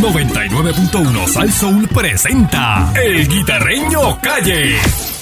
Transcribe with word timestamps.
99.1 0.00 1.26
Sal 1.28 1.52
Soul 1.52 1.86
presenta 1.88 2.90
El 2.94 3.28
Guitarreño 3.28 4.18
Calle. 4.20 5.19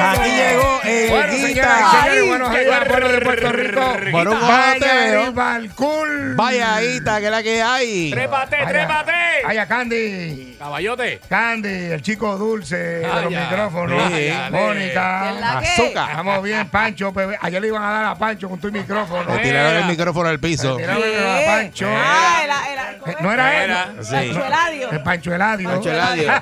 Aquí 0.00 0.30
llegó 0.30 0.79
el 0.84 1.10
Bueno, 1.10 1.32
señoras 1.32 1.80
y 1.80 1.96
señores, 1.96 2.26
buenos 2.26 2.50
días, 2.50 2.84
pueblo 2.88 3.08
de 3.12 3.20
Puerto 3.20 3.52
Rico. 3.52 3.80
Por 4.10 4.28
un 4.28 4.36
ojo 4.36 4.46
Vaya 4.46 5.72
cool. 5.74 6.34
Vaya 6.36 6.80
Guita, 6.80 7.18
que 7.20 7.24
es 7.26 7.30
la 7.30 7.42
que 7.42 7.62
hay. 7.62 8.10
¡Trépate, 8.10 8.56
Vaya. 8.56 8.68
trépate! 8.68 9.12
Vaya, 9.44 9.66
Candy. 9.66 10.56
Caballote. 10.58 11.20
Candy, 11.28 11.68
el 11.92 12.02
chico 12.02 12.36
dulce 12.36 12.76
de 12.76 13.22
los 13.22 13.30
micrófonos. 13.30 14.12
Sí. 14.12 14.32
Mónica. 14.50 15.58
Azúcar. 15.58 16.10
Estamos 16.10 16.42
bien, 16.42 16.68
Pancho. 16.68 17.12
bebé. 17.12 17.38
Ayer 17.40 17.60
le 17.60 17.68
iban 17.68 17.82
a 17.82 17.90
dar 17.90 18.04
a 18.06 18.14
Pancho 18.14 18.48
con 18.48 18.58
tu 18.60 18.70
micrófono. 18.70 19.34
Le 19.34 19.42
tiraron 19.42 19.76
el 19.76 19.84
micrófono 19.86 20.28
al 20.28 20.38
piso. 20.40 20.76
Tiraron 20.76 21.02
a 21.02 21.46
Pancho. 21.46 21.88
Ah, 21.90 22.40
era, 22.44 22.72
era, 22.72 22.90
Eh, 23.06 23.16
No 23.20 23.32
era 23.32 23.64
él. 23.64 23.70
Era. 23.70 23.88
Sí. 24.02 24.10
Pancho 24.12 24.46
Eladio. 24.46 24.90
El 24.90 25.02
Pancho 25.02 25.34
Eladio. 25.34 25.70
Pancho 25.70 25.90
Eladio. 25.90 26.32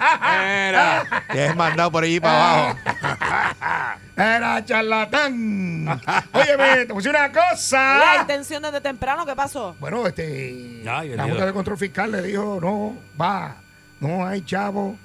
Era. 0.45 1.05
Que 1.33 1.47
es 1.47 1.57
mandado 1.57 1.91
por 1.93 2.05
allí 2.05 2.21
para 2.21 2.53
abajo. 2.55 2.79
Era 4.19 4.65
charlatán. 4.65 6.01
Óyeme, 6.33 6.87
te 6.87 6.93
puse 6.95 7.09
una 7.11 7.29
La 7.29 7.33
cosa. 7.33 8.03
intención 8.21 8.63
desde 8.63 8.81
temprano, 8.81 9.25
¿qué 9.25 9.37
pasó? 9.37 9.77
Bueno, 9.79 10.07
este, 10.07 10.83
Ay, 10.89 11.11
la. 11.11 11.25
Junta 11.25 11.47
de 11.47 11.53
Control 11.53 11.79
Fiscal 11.79 12.11
le 12.11 12.23
dijo, 12.23 12.59
no, 12.61 12.97
va, 13.21 13.57
no 14.01 14.27
hay 14.27 14.43
chavo 14.43 14.97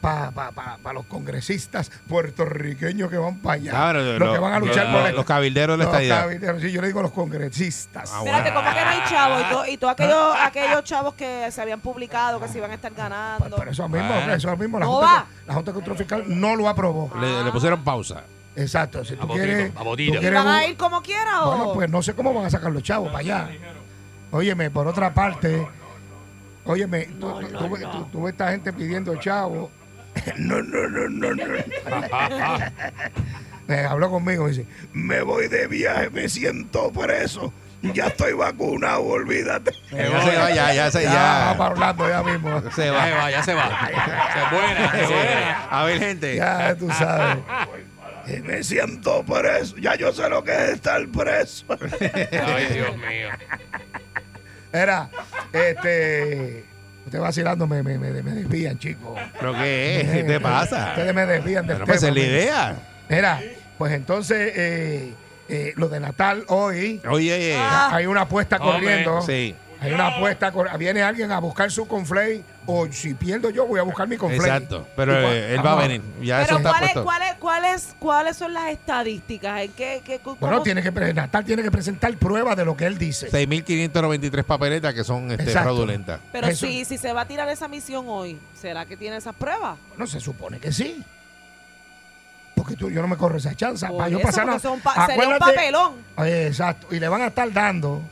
para 0.00 0.32
pa, 0.32 0.50
pa, 0.50 0.78
pa 0.82 0.92
los 0.92 1.06
congresistas 1.06 1.88
puertorriqueños 2.08 3.08
que 3.08 3.18
van 3.18 3.36
para 3.38 3.54
allá. 3.54 3.70
Claro, 3.70 4.02
los 4.02 4.18
lo- 4.18 4.32
que 4.32 4.38
van 4.40 4.52
a 4.54 4.58
luchar 4.58 4.86
lo- 4.86 4.92
por 4.92 5.00
lo- 5.02 5.06
el- 5.06 5.14
los 5.16 5.24
cabilderos 5.26 5.78
de 5.78 5.78
la 5.78 5.84
los 5.84 5.92
estadidad. 5.92 6.20
cabilderos, 6.22 6.60
sí, 6.62 6.72
yo 6.72 6.80
le 6.80 6.86
digo 6.88 7.02
los 7.02 7.12
congresistas. 7.12 8.10
Ah, 8.12 8.18
Espérate, 8.18 8.52
¿cómo 8.52 8.68
que 8.74 8.80
no 8.80 8.88
hay 8.90 9.00
chavos? 9.08 9.42
Y, 9.42 9.50
to- 9.52 9.66
y 9.66 9.76
todos 9.76 9.92
aquellos, 9.92 10.34
aquellos 10.40 10.82
chavos 10.84 11.14
que 11.14 11.48
se 11.52 11.60
habían 11.62 11.78
publicado 11.80 12.40
que 12.40 12.48
se 12.48 12.58
iban 12.58 12.70
a 12.70 12.74
estar 12.74 12.92
ganando. 12.94 13.54
por 13.56 13.68
eso 13.68 13.88
mismo, 13.88 14.08
Bueno. 14.12 14.32
eso 14.34 14.56
mismo 14.56 14.78
la, 14.80 14.86
No 14.86 14.92
Junta, 14.92 15.06
va. 15.12 15.26
la 15.46 15.54
Junta 15.54 15.70
de 15.70 15.74
Control 15.76 15.96
Fiscal 15.98 16.24
no 16.26 16.56
lo 16.56 16.68
aprobó. 16.68 17.12
Le, 17.20 17.44
le 17.44 17.52
pusieron 17.52 17.84
pausa. 17.84 18.24
Exacto, 18.56 19.04
si 19.04 19.16
tú 19.16 19.22
A 19.22 19.26
botito, 19.26 19.44
quieres... 19.46 19.72
a 19.76 19.82
botito. 19.82 20.12
tú 20.12 20.18
¿Y 20.18 20.20
quieres 20.20 20.44
van 20.44 20.48
a 20.54 20.66
ir 20.66 20.76
como 20.76 21.00
quiera 21.02 21.44
o...? 21.44 21.50
Bueno, 21.56 21.72
pues 21.74 21.90
no 21.90 22.02
sé 22.02 22.14
cómo 22.14 22.34
van 22.34 22.44
a 22.46 22.50
sacar 22.50 22.70
los 22.70 22.82
chavos 22.82 23.08
para 23.08 23.18
allá. 23.20 23.48
Óyeme, 24.30 24.70
por 24.70 24.86
otra 24.86 25.12
parte, 25.14 25.66
óyeme, 26.64 27.04
tú, 27.20 27.40
tú- 27.40 27.48
tú 27.58 27.70
ves- 27.70 27.90
tú- 27.90 28.04
tú 28.12 28.22
ves 28.24 28.32
esta 28.32 28.50
gente 28.50 28.72
pidiendo 28.72 29.16
chavos. 29.16 29.70
no, 30.36 30.60
no, 30.62 30.88
no, 30.88 31.08
no, 31.08 31.34
no. 31.34 31.54
Me 33.66 33.78
habló 33.86 34.10
conmigo 34.10 34.46
y 34.48 34.50
dice, 34.52 34.66
me 34.92 35.22
voy 35.22 35.48
de 35.48 35.66
viaje, 35.66 36.10
me 36.10 36.28
siento 36.28 36.92
preso. 36.92 37.52
Ya 37.94 38.06
estoy 38.06 38.32
vacunado, 38.34 39.02
olvídate. 39.02 39.72
Ya 39.90 40.22
se 40.22 40.36
va, 40.38 40.50
ya, 40.52 40.72
ya 40.72 40.88
se 40.90 41.02
Ya, 41.02 41.12
ya. 41.12 41.44
va 41.50 41.56
para 41.58 41.70
Orlando 41.72 42.08
ya 42.08 42.22
mismo. 42.22 42.60
Se 42.60 42.66
Ya 42.66 42.70
se 42.70 42.90
va. 42.90 43.10
va, 43.22 43.30
ya 43.32 43.42
se 43.42 43.54
va. 43.54 43.88
Se 43.88 44.54
buena, 44.54 44.90
se 44.92 45.06
buena. 45.12 45.64
A 45.68 45.84
ver, 45.84 45.98
gente. 45.98 46.36
Ya 46.36 46.76
tú 46.76 46.88
sabes. 46.92 47.38
Me 48.44 48.62
siento 48.62 49.24
preso. 49.24 49.76
Ya 49.76 49.94
yo 49.96 50.12
sé 50.12 50.28
lo 50.28 50.42
que 50.44 50.52
es 50.52 50.70
estar 50.70 51.06
preso. 51.08 51.66
Ay, 52.00 52.66
Dios 52.72 52.96
mío. 52.96 53.28
Era, 54.72 55.10
este. 55.52 56.64
Usted 57.04 57.18
vacilando 57.18 57.66
me, 57.66 57.82
me, 57.82 57.98
me, 57.98 58.22
me 58.22 58.32
desvían, 58.32 58.78
chicos. 58.78 59.18
¿Pero 59.38 59.52
qué 59.54 60.00
es? 60.00 60.10
¿Qué 60.10 60.24
te 60.24 60.40
pasa? 60.40 60.90
Ustedes 60.90 61.14
me 61.14 61.26
desvían 61.26 61.66
del 61.66 61.76
Pero 61.78 61.86
pues 61.86 62.02
es 62.02 62.14
la 62.14 62.20
idea. 62.20 62.76
Mira, 63.08 63.42
pues 63.76 63.92
entonces, 63.92 64.52
eh, 64.56 65.12
eh, 65.48 65.72
lo 65.76 65.88
de 65.88 66.00
Natal 66.00 66.44
hoy, 66.48 67.00
Oye, 67.08 67.34
oye. 67.34 67.56
Ah. 67.58 67.90
hay 67.92 68.06
una 68.06 68.22
apuesta 68.22 68.56
Hombre, 68.56 68.72
corriendo. 68.74 69.20
Sí. 69.22 69.54
Hay 69.82 69.92
una 69.92 70.06
apuesta, 70.08 70.52
viene 70.78 71.02
alguien 71.02 71.32
a 71.32 71.38
buscar 71.40 71.70
su 71.70 71.86
conflay, 71.86 72.44
o 72.66 72.86
si 72.90 73.14
pierdo 73.14 73.50
yo, 73.50 73.66
voy 73.66 73.80
a 73.80 73.82
buscar 73.82 74.06
mi 74.06 74.16
conflay. 74.16 74.40
Exacto. 74.40 74.86
Pero 74.94 75.14
eh, 75.20 75.54
él 75.54 75.66
va 75.66 75.72
a 75.72 75.76
venir. 75.76 76.00
Ya 76.20 76.42
eso 76.42 76.56
Pero 76.56 76.70
¿cuáles, 76.70 76.92
cuáles, 76.92 77.34
cuáles, 77.34 77.96
¿cuáles 77.98 78.36
son 78.36 78.54
las 78.54 78.68
estadísticas? 78.70 79.62
¿En 79.62 79.72
qué, 79.72 80.02
qué, 80.04 80.20
Bueno, 80.38 80.62
tiene 80.62 80.82
que, 80.82 80.90
Natal 81.12 81.44
tiene 81.44 81.62
que 81.62 81.70
presentar 81.70 82.16
pruebas 82.16 82.56
de 82.56 82.64
lo 82.64 82.76
que 82.76 82.86
él 82.86 82.98
dice. 82.98 83.30
6.593 83.30 84.44
papeletas 84.44 84.94
que 84.94 85.04
son 85.04 85.30
este, 85.32 85.50
fraudulentas. 85.50 86.20
Pero 86.30 86.46
Eso- 86.46 86.66
si, 86.66 86.84
si 86.84 86.98
se 86.98 87.12
va 87.12 87.22
a 87.22 87.26
tirar 87.26 87.48
esa 87.48 87.68
misión 87.68 88.04
hoy, 88.08 88.38
¿será 88.54 88.86
que 88.86 88.96
tiene 88.96 89.16
esas 89.16 89.34
pruebas? 89.34 89.76
No 89.96 90.06
se 90.06 90.20
supone 90.20 90.58
que 90.58 90.72
sí. 90.72 91.02
Porque 92.54 92.76
tú, 92.76 92.90
yo 92.90 93.02
no 93.02 93.08
me 93.08 93.16
corro 93.16 93.38
esa 93.38 93.54
chance. 93.54 93.86
Para 93.86 94.08
yo 94.08 94.18
eso, 94.18 94.26
pasar 94.26 94.44
porque 94.44 94.56
a- 94.56 94.60
son 94.60 94.80
pa- 94.80 95.06
sería 95.06 95.28
un 95.28 95.38
papelón 95.38 95.92
Eh, 96.18 96.46
Exacto. 96.48 96.94
Y 96.94 97.00
le 97.00 97.08
van 97.08 97.22
a 97.22 97.26
estar 97.28 97.52
dando. 97.52 98.02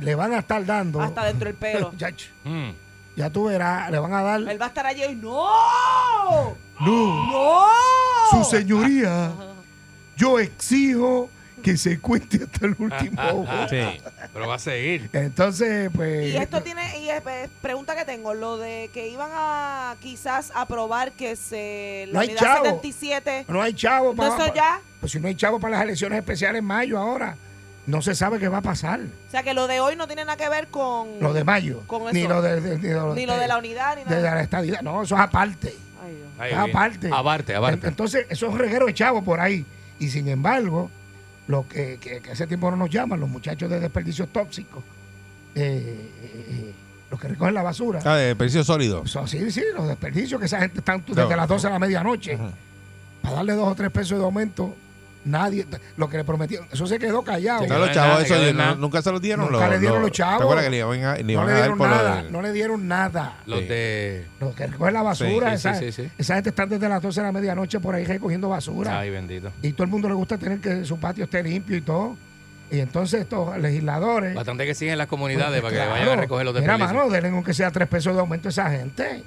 Le 0.00 0.14
van 0.14 0.32
a 0.34 0.38
estar 0.40 0.64
dando. 0.64 1.00
hasta 1.00 1.24
dentro 1.24 1.46
del 1.46 1.56
pelo. 1.56 1.92
Chacho, 1.98 2.26
Mm. 2.44 2.70
ya 3.16 3.30
tú 3.30 3.44
verás, 3.46 3.90
le 3.90 3.98
van 3.98 4.12
a 4.12 4.22
dar. 4.22 4.40
Él 4.40 4.60
va 4.60 4.66
a 4.66 4.68
estar 4.68 4.86
allí 4.86 5.04
y 5.04 5.14
¡No! 5.16 5.46
No, 6.80 7.26
¡No! 7.32 7.66
su 8.30 8.44
señoría, 8.44 9.32
yo 10.16 10.38
exijo 10.38 11.30
que 11.62 11.76
se 11.76 11.98
cuente 11.98 12.44
hasta 12.44 12.66
el 12.66 12.76
último 12.78 13.20
ojo. 13.32 13.46
Sí. 13.70 13.78
Pero 14.32 14.46
va 14.48 14.54
a 14.56 14.58
seguir. 14.58 15.08
Entonces, 15.12 15.90
pues. 15.94 16.32
Y 16.34 16.36
esto 16.36 16.62
tiene, 16.62 16.98
y 17.00 17.08
es, 17.08 17.22
es 17.26 17.48
pregunta 17.62 17.96
que 17.96 18.04
tengo, 18.04 18.34
lo 18.34 18.58
de 18.58 18.90
que 18.92 19.08
iban 19.08 19.30
a 19.32 19.96
quizás 20.00 20.52
aprobar 20.54 21.12
que 21.12 21.34
se 21.36 22.04
No 22.08 22.14
la 22.14 22.20
hay 22.20 22.34
chavo. 22.34 22.64
77, 22.66 23.46
No 23.48 23.62
hay 23.62 23.72
chavo 23.74 24.14
¿no 24.14 24.26
eso 24.26 24.54
ya? 24.54 24.80
Pues 25.00 25.12
si 25.12 25.18
no 25.20 25.26
hay 25.28 25.34
chavo 25.34 25.58
para 25.58 25.76
las 25.76 25.84
elecciones 25.84 26.18
especiales 26.18 26.58
en 26.60 26.64
mayo 26.66 26.98
ahora, 26.98 27.36
no 27.86 28.02
se 28.02 28.14
sabe 28.14 28.38
qué 28.38 28.48
va 28.48 28.58
a 28.58 28.62
pasar. 28.62 29.00
O 29.00 29.30
sea 29.30 29.42
que 29.42 29.54
lo 29.54 29.66
de 29.68 29.80
hoy 29.80 29.96
no 29.96 30.06
tiene 30.06 30.24
nada 30.24 30.36
que 30.36 30.48
ver 30.48 30.68
con 30.68 31.20
Lo 31.20 31.32
de 31.32 31.44
mayo. 31.44 31.82
Con 31.86 32.12
Ni 32.12 32.26
lo 32.26 32.42
de, 32.42 32.60
de- 32.60 32.78
ni 32.78 32.88
lo 32.92 33.14
ni 33.14 33.26
lo 33.26 33.36
de 33.38 33.46
la 33.48 33.58
unidad 33.58 33.96
ni 33.96 34.04
de 34.04 34.10
nada. 34.22 34.34
la 34.34 34.42
estadidad. 34.42 34.80
No, 34.82 35.02
eso 35.02 35.14
es 35.14 35.20
aparte. 35.20 35.74
Ay, 36.04 36.14
Dios. 36.14 36.28
Ahí 36.38 36.52
Es 36.52 36.58
aparte. 36.58 37.10
Aparte, 37.12 37.54
aparte. 37.54 37.86
Entonces, 37.88 38.26
eso 38.28 38.46
es 38.46 38.52
un 38.52 38.58
reguero 38.58 38.86
de 38.86 38.94
chavo 38.94 39.22
por 39.22 39.40
ahí. 39.40 39.64
Y 39.98 40.08
sin 40.08 40.28
embargo, 40.28 40.90
lo 41.46 41.66
que, 41.68 41.98
que, 42.00 42.20
que 42.20 42.30
hace 42.32 42.46
tiempo 42.46 42.70
no 42.70 42.76
nos 42.76 42.90
llaman, 42.90 43.20
los 43.20 43.28
muchachos 43.28 43.70
de 43.70 43.78
desperdicios 43.80 44.28
tóxicos, 44.32 44.82
eh, 45.54 46.10
eh, 46.22 46.46
eh, 46.50 46.74
los 47.10 47.20
que 47.20 47.28
recogen 47.28 47.54
la 47.54 47.62
basura. 47.62 48.00
Ah, 48.04 48.16
de 48.16 48.34
precio 48.36 48.64
sólido. 48.64 49.02
Eso, 49.04 49.26
sí, 49.26 49.50
sí, 49.50 49.62
los 49.74 49.86
desperdicios 49.88 50.38
que 50.40 50.46
esa 50.46 50.58
gente 50.60 50.80
están 50.80 51.04
No. 51.06 51.14
desde 51.14 51.36
las 51.36 51.48
12 51.48 51.66
de 51.68 51.72
la 51.72 51.78
medianoche. 51.78 52.34
Ajá. 52.34 52.50
Para 53.22 53.36
darle 53.36 53.52
dos 53.54 53.68
o 53.68 53.74
tres 53.74 53.90
pesos 53.90 54.18
de 54.18 54.24
aumento, 54.24 54.74
nadie, 55.26 55.66
lo 55.96 56.08
que 56.08 56.16
le 56.16 56.24
prometieron, 56.24 56.66
eso 56.72 56.86
se 56.86 56.98
quedó 56.98 57.22
callado. 57.22 57.64
Sí, 57.64 57.68
No, 57.68 57.78
los 57.78 57.92
chavos, 57.92 58.10
nada, 58.14 58.22
eso, 58.24 58.34
que 58.34 58.52
no 58.54 58.74
nunca 58.76 59.02
se 59.02 59.12
los 59.12 59.20
dieron. 59.20 59.52
Nunca 59.52 59.68
le 59.68 59.78
dieron 59.78 60.00
los 60.00 60.10
chavos. 60.12 60.38
¿Te 60.38 60.44
acuerdas 60.44 60.64
que 60.64 60.70
le 60.70 60.78
iban 60.78 61.04
a, 61.04 61.16
le 61.16 61.22
no 61.24 61.30
iban 61.32 61.46
le 61.46 61.52
a 61.52 61.54
dar 61.54 61.62
dieron 61.64 61.78
por 61.78 61.88
lo 61.88 61.94
nada, 61.96 62.22
no 62.30 62.42
le 62.42 62.52
dieron 62.52 62.88
nada. 62.88 63.36
Los 63.46 63.58
Sí. 63.60 63.64
de. 63.66 64.26
Los 64.40 64.54
que 64.54 64.66
recogen 64.66 64.94
la 64.94 65.02
basura, 65.02 65.50
Sí, 65.56 65.62
sí, 65.62 65.68
esa, 65.68 65.74
sí, 65.74 65.92
sí, 65.92 66.02
sí. 66.04 66.10
esa 66.16 66.34
gente 66.34 66.50
está 66.50 66.66
desde 66.66 66.88
las 66.88 67.02
12 67.02 67.20
de 67.20 67.26
la 67.26 67.32
medianoche 67.32 67.80
por 67.80 67.94
ahí 67.94 68.04
recogiendo 68.04 68.48
basura. 68.48 68.98
Ay, 69.00 69.10
bendito. 69.10 69.52
y 69.62 69.72
todo 69.72 69.84
el 69.84 69.90
mundo 69.90 70.08
le 70.08 70.14
gusta 70.14 70.38
tener 70.38 70.60
que 70.60 70.84
su 70.84 70.98
patio 70.98 71.24
esté 71.24 71.42
limpio 71.42 71.76
y 71.76 71.80
todo. 71.82 72.16
Y 72.70 72.80
entonces 72.80 73.20
estos 73.20 73.56
legisladores. 73.58 74.34
Bastante 74.34 74.66
que 74.66 74.74
siguen 74.74 74.98
las 74.98 75.06
comunidades 75.06 75.60
pues, 75.60 75.72
para 75.72 75.84
que 75.84 75.88
claro, 75.88 75.90
vayan 76.00 76.18
a 76.18 76.20
recoger 76.22 76.44
los 76.44 76.54
Mira, 76.54 76.72
desperdicios. 76.72 76.96
mano, 76.96 77.10
denle 77.12 77.28
aunque 77.28 77.54
sea 77.54 77.70
tres 77.70 77.86
pesos 77.88 78.14
de 78.14 78.20
aumento 78.20 78.48
a 78.48 78.50
esa 78.50 78.70
gente. 78.70 79.22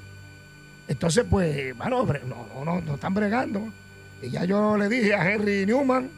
Entonces, 0.88 1.24
pues, 1.30 1.75
mano, 1.75 2.04
no, 2.04 2.48
no, 2.56 2.66
no, 2.66 2.81
no 2.81 2.94
están 2.95 3.13
bregando. 3.13 3.62
Y 4.21 4.30
ya 4.30 4.45
yo 4.45 4.77
le 4.77 4.89
dije 4.89 5.13
a 5.13 5.31
Henry 5.31 5.66
Newman 5.66 6.10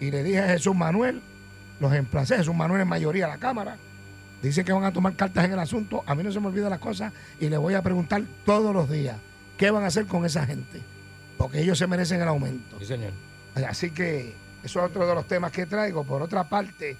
y 0.00 0.10
le 0.10 0.22
dije 0.22 0.40
a 0.40 0.48
Jesús 0.48 0.74
Manuel, 0.74 1.20
los 1.80 1.92
emplacé, 1.92 2.36
Jesús 2.36 2.54
Manuel 2.54 2.82
en 2.82 2.88
mayoría 2.88 3.26
a 3.26 3.28
la 3.28 3.38
Cámara. 3.38 3.76
Dicen 4.42 4.64
que 4.64 4.72
van 4.72 4.84
a 4.84 4.92
tomar 4.92 5.14
cartas 5.16 5.44
en 5.44 5.52
el 5.52 5.58
asunto. 5.58 6.04
A 6.06 6.14
mí 6.14 6.22
no 6.22 6.30
se 6.30 6.38
me 6.40 6.46
olvida 6.46 6.70
las 6.70 6.78
cosas 6.78 7.12
y 7.40 7.48
le 7.48 7.56
voy 7.56 7.74
a 7.74 7.82
preguntar 7.82 8.22
todos 8.44 8.72
los 8.72 8.88
días 8.88 9.16
qué 9.56 9.70
van 9.70 9.82
a 9.84 9.88
hacer 9.88 10.06
con 10.06 10.24
esa 10.24 10.46
gente. 10.46 10.80
Porque 11.36 11.60
ellos 11.60 11.78
se 11.78 11.86
merecen 11.86 12.20
el 12.20 12.28
aumento. 12.28 12.78
Sí, 12.78 12.86
señor. 12.86 13.12
Así 13.68 13.90
que 13.90 14.34
eso 14.62 14.80
es 14.80 14.90
otro 14.90 15.06
de 15.06 15.14
los 15.14 15.26
temas 15.26 15.50
que 15.50 15.66
traigo. 15.66 16.04
Por 16.04 16.22
otra 16.22 16.44
parte, 16.48 16.96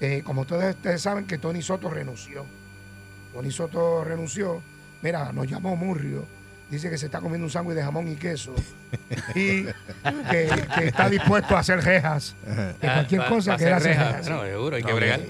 eh, 0.00 0.22
como 0.24 0.42
ustedes, 0.42 0.76
ustedes 0.76 1.02
saben 1.02 1.26
que 1.26 1.38
Tony 1.38 1.62
Soto 1.62 1.90
renunció. 1.90 2.44
Tony 3.32 3.50
Soto 3.50 4.04
renunció. 4.04 4.62
Mira, 5.02 5.32
nos 5.32 5.46
llamó 5.46 5.76
Murrio. 5.76 6.24
Dice 6.70 6.90
que 6.90 6.98
se 6.98 7.06
está 7.06 7.20
comiendo 7.20 7.46
un 7.46 7.50
sándwich 7.50 7.76
de 7.76 7.82
jamón 7.82 8.08
y 8.08 8.16
queso. 8.16 8.54
y 9.34 9.64
que, 9.64 10.50
que 10.76 10.86
está 10.88 11.08
dispuesto 11.08 11.56
a 11.56 11.60
hacer 11.60 11.82
rejas. 11.82 12.34
De 12.80 12.88
cualquier 12.88 13.20
Ah, 13.22 13.24
pa- 13.24 13.30
cosa 13.30 13.56
que 13.56 13.64
hacer 13.64 13.72
hace 13.74 13.88
rejas. 13.88 14.12
rejas. 14.12 14.28
No, 14.28 14.42
seguro, 14.44 14.76
hay 14.76 14.82
que 14.82 14.92
bregar. 14.92 15.20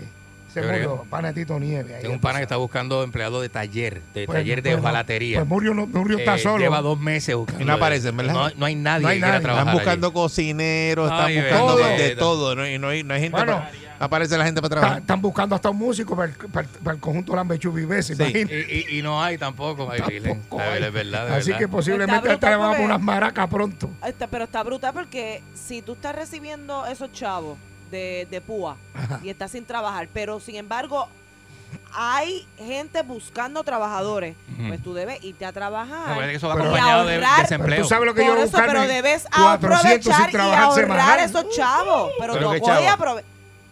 Se 0.61 0.67
murió, 0.73 1.05
panetito 1.11 1.59
nieve. 1.59 1.95
ahí 1.97 2.03
Tengo 2.03 2.15
un 2.15 2.21
pana 2.21 2.39
que 2.39 2.43
está 2.45 2.57
buscando 2.57 3.03
empleado 3.03 3.41
de 3.41 3.49
taller, 3.49 4.03
de 4.15 4.27
Pues- 4.27 4.39
taller 4.39 4.63
de 4.63 4.71
pues 4.73 4.83
hojalatería. 4.83 5.45
Pues 5.45 5.63
no, 5.75 5.87
Murrio 5.87 6.19
está 6.19 6.37
Eh, 6.37 6.39
solo. 6.39 6.59
Lleva 6.59 6.81
dos 6.83 6.99
meses 6.99 7.35
buscando. 7.35 7.63
Y 7.63 7.67
no 7.67 7.73
aparecen, 7.75 8.17
¿verdad? 8.17 8.33
No, 8.35 8.51
no 8.51 8.67
hay 8.67 8.75
nadie 8.75 9.03
No 9.03 9.09
hay 9.09 9.17
que 9.17 9.21
quiera 9.21 9.33
nadie. 9.33 9.43
trabajar 9.45 9.67
Están 9.69 9.77
buscando 9.77 10.07
allí. 10.09 10.15
cocineros, 10.15 11.11
están 11.11 11.27
Ay, 11.27 11.41
buscando 11.41 11.77
de, 11.77 11.83
bendito. 11.85 12.05
de 12.09 12.17
todo. 12.17 12.55
No, 12.57 12.67
y 12.69 12.79
no 12.79 12.89
hay, 12.89 13.03
no 13.03 13.15
hay 13.15 13.21
gente 13.21 13.37
Bueno. 13.37 13.53
para- 13.59 13.71
aparece 14.01 14.39
la 14.39 14.45
gente 14.45 14.61
para 14.61 14.67
Está- 14.69 14.81
trabajar. 14.81 15.01
están 15.01 15.21
buscando 15.23 15.55
hasta 15.55 15.71
un 15.71 15.77
músico 15.79 16.15
para 16.17 16.31
el, 16.31 16.37
para 16.37 16.67
el- 16.69 16.75
para 16.83 16.95
el 16.95 17.01
conjunto 17.01 17.35
Lambechu 17.35 17.73
Vives, 17.73 18.07
Sí. 18.07 18.13
imagínate. 18.15 18.67
Y, 18.89 18.95
y- 18.95 18.99
y 18.99 19.03
no 19.03 19.23
hay 19.23 19.39
tampoco. 19.39 19.89
Ay, 19.91 20.01
Virgen. 20.09 20.39
Tampoco 20.41 20.59
La 20.63 20.65
hay. 20.65 20.71
verdad, 20.81 20.89
Es 20.89 20.95
verdad, 20.95 21.27
de 21.29 21.35
Así 21.37 21.51
verdad. 21.51 21.59
que 21.61 21.69
posiblemente 21.69 22.31
hasta 22.31 22.51
le 22.51 22.57
vamos 22.57 22.75
a 22.75 22.77
poner 22.77 22.87
unas 22.87 23.01
maracas 23.03 23.47
pronto. 23.49 23.91
Este, 24.07 24.29
pero 24.29 24.45
está 24.45 24.63
brutal 24.63 24.93
porque 24.95 25.43
si 25.55 25.83
tú 25.83 25.93
estás 25.95 26.15
recibiendo 26.15 26.87
esos 26.87 27.13
chavos 27.13 27.59
de, 27.91 28.27
de 28.31 28.41
púa 28.41 28.77
y 29.23 29.29
estás 29.31 29.51
sin 29.53 29.65
trabajar, 29.65 30.09
pero 30.13 30.41
sin 30.41 30.57
embargo 30.57 31.09
hay 31.95 32.47
gente 32.57 33.03
buscando 33.03 33.63
trabajadores, 33.63 34.37
pues 34.69 34.83
tú 34.83 34.95
debes 34.95 35.23
irte 35.23 35.45
a 35.45 35.49
No, 35.49 35.53
trabajar. 35.55 36.07
parece 36.15 36.31
que 36.31 36.37
eso 36.37 36.49
va 36.49 36.55
Pero- 36.55 36.67
acompañado 36.67 37.07
de 37.07 37.19
desempleo. 37.43 37.83
Tú 37.83 37.89
sabes 37.89 38.07
lo 38.07 38.15
que 38.15 38.21
Por 38.23 38.27
yo 38.29 38.33
voy 38.35 38.43
a 38.43 38.45
eso, 38.47 38.59
pero 38.59 38.81
debes 38.83 39.27
400 39.31 39.31
sin 39.31 40.13
aprovechar 40.13 40.29
y 40.29 40.33
trabajar 40.33 40.63
ahorrar 40.65 40.81
semanal. 40.89 41.21
esos 41.21 41.49
chavos. 41.57 42.11
Pero, 42.19 42.33
Pero 42.35 42.47
no 42.47 42.53
qué 42.53 42.61
coge 42.61 42.73
y 42.83 42.87
chavo. 42.87 43.03
aprove- 43.03 43.25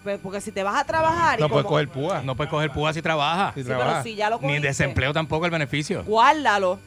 pues, 0.03 0.19
Porque 0.23 0.41
si 0.41 0.53
te 0.53 0.63
vas 0.63 0.77
a 0.77 0.85
trabajar 0.85 1.39
y 1.39 1.43
No 1.43 1.49
puedes 1.49 1.65
como- 1.65 1.75
coger 1.75 1.89
púa. 1.89 2.23
No 2.23 2.35
puedes 2.37 2.51
coger 2.51 2.71
púa 2.71 2.93
si 2.93 3.03
trabaja. 3.03 3.53
Si 3.55 3.61
Sí, 3.63 3.67
pero 3.67 3.81
trabaja. 3.81 4.03
si 4.03 4.15
ya 4.15 4.31
lo 4.31 4.39
Ni 4.41 4.59
desempleo 4.59 5.13
tampoco 5.13 5.45
el 5.47 5.51
beneficio. 5.51 6.05
guárdalo. 6.05 6.79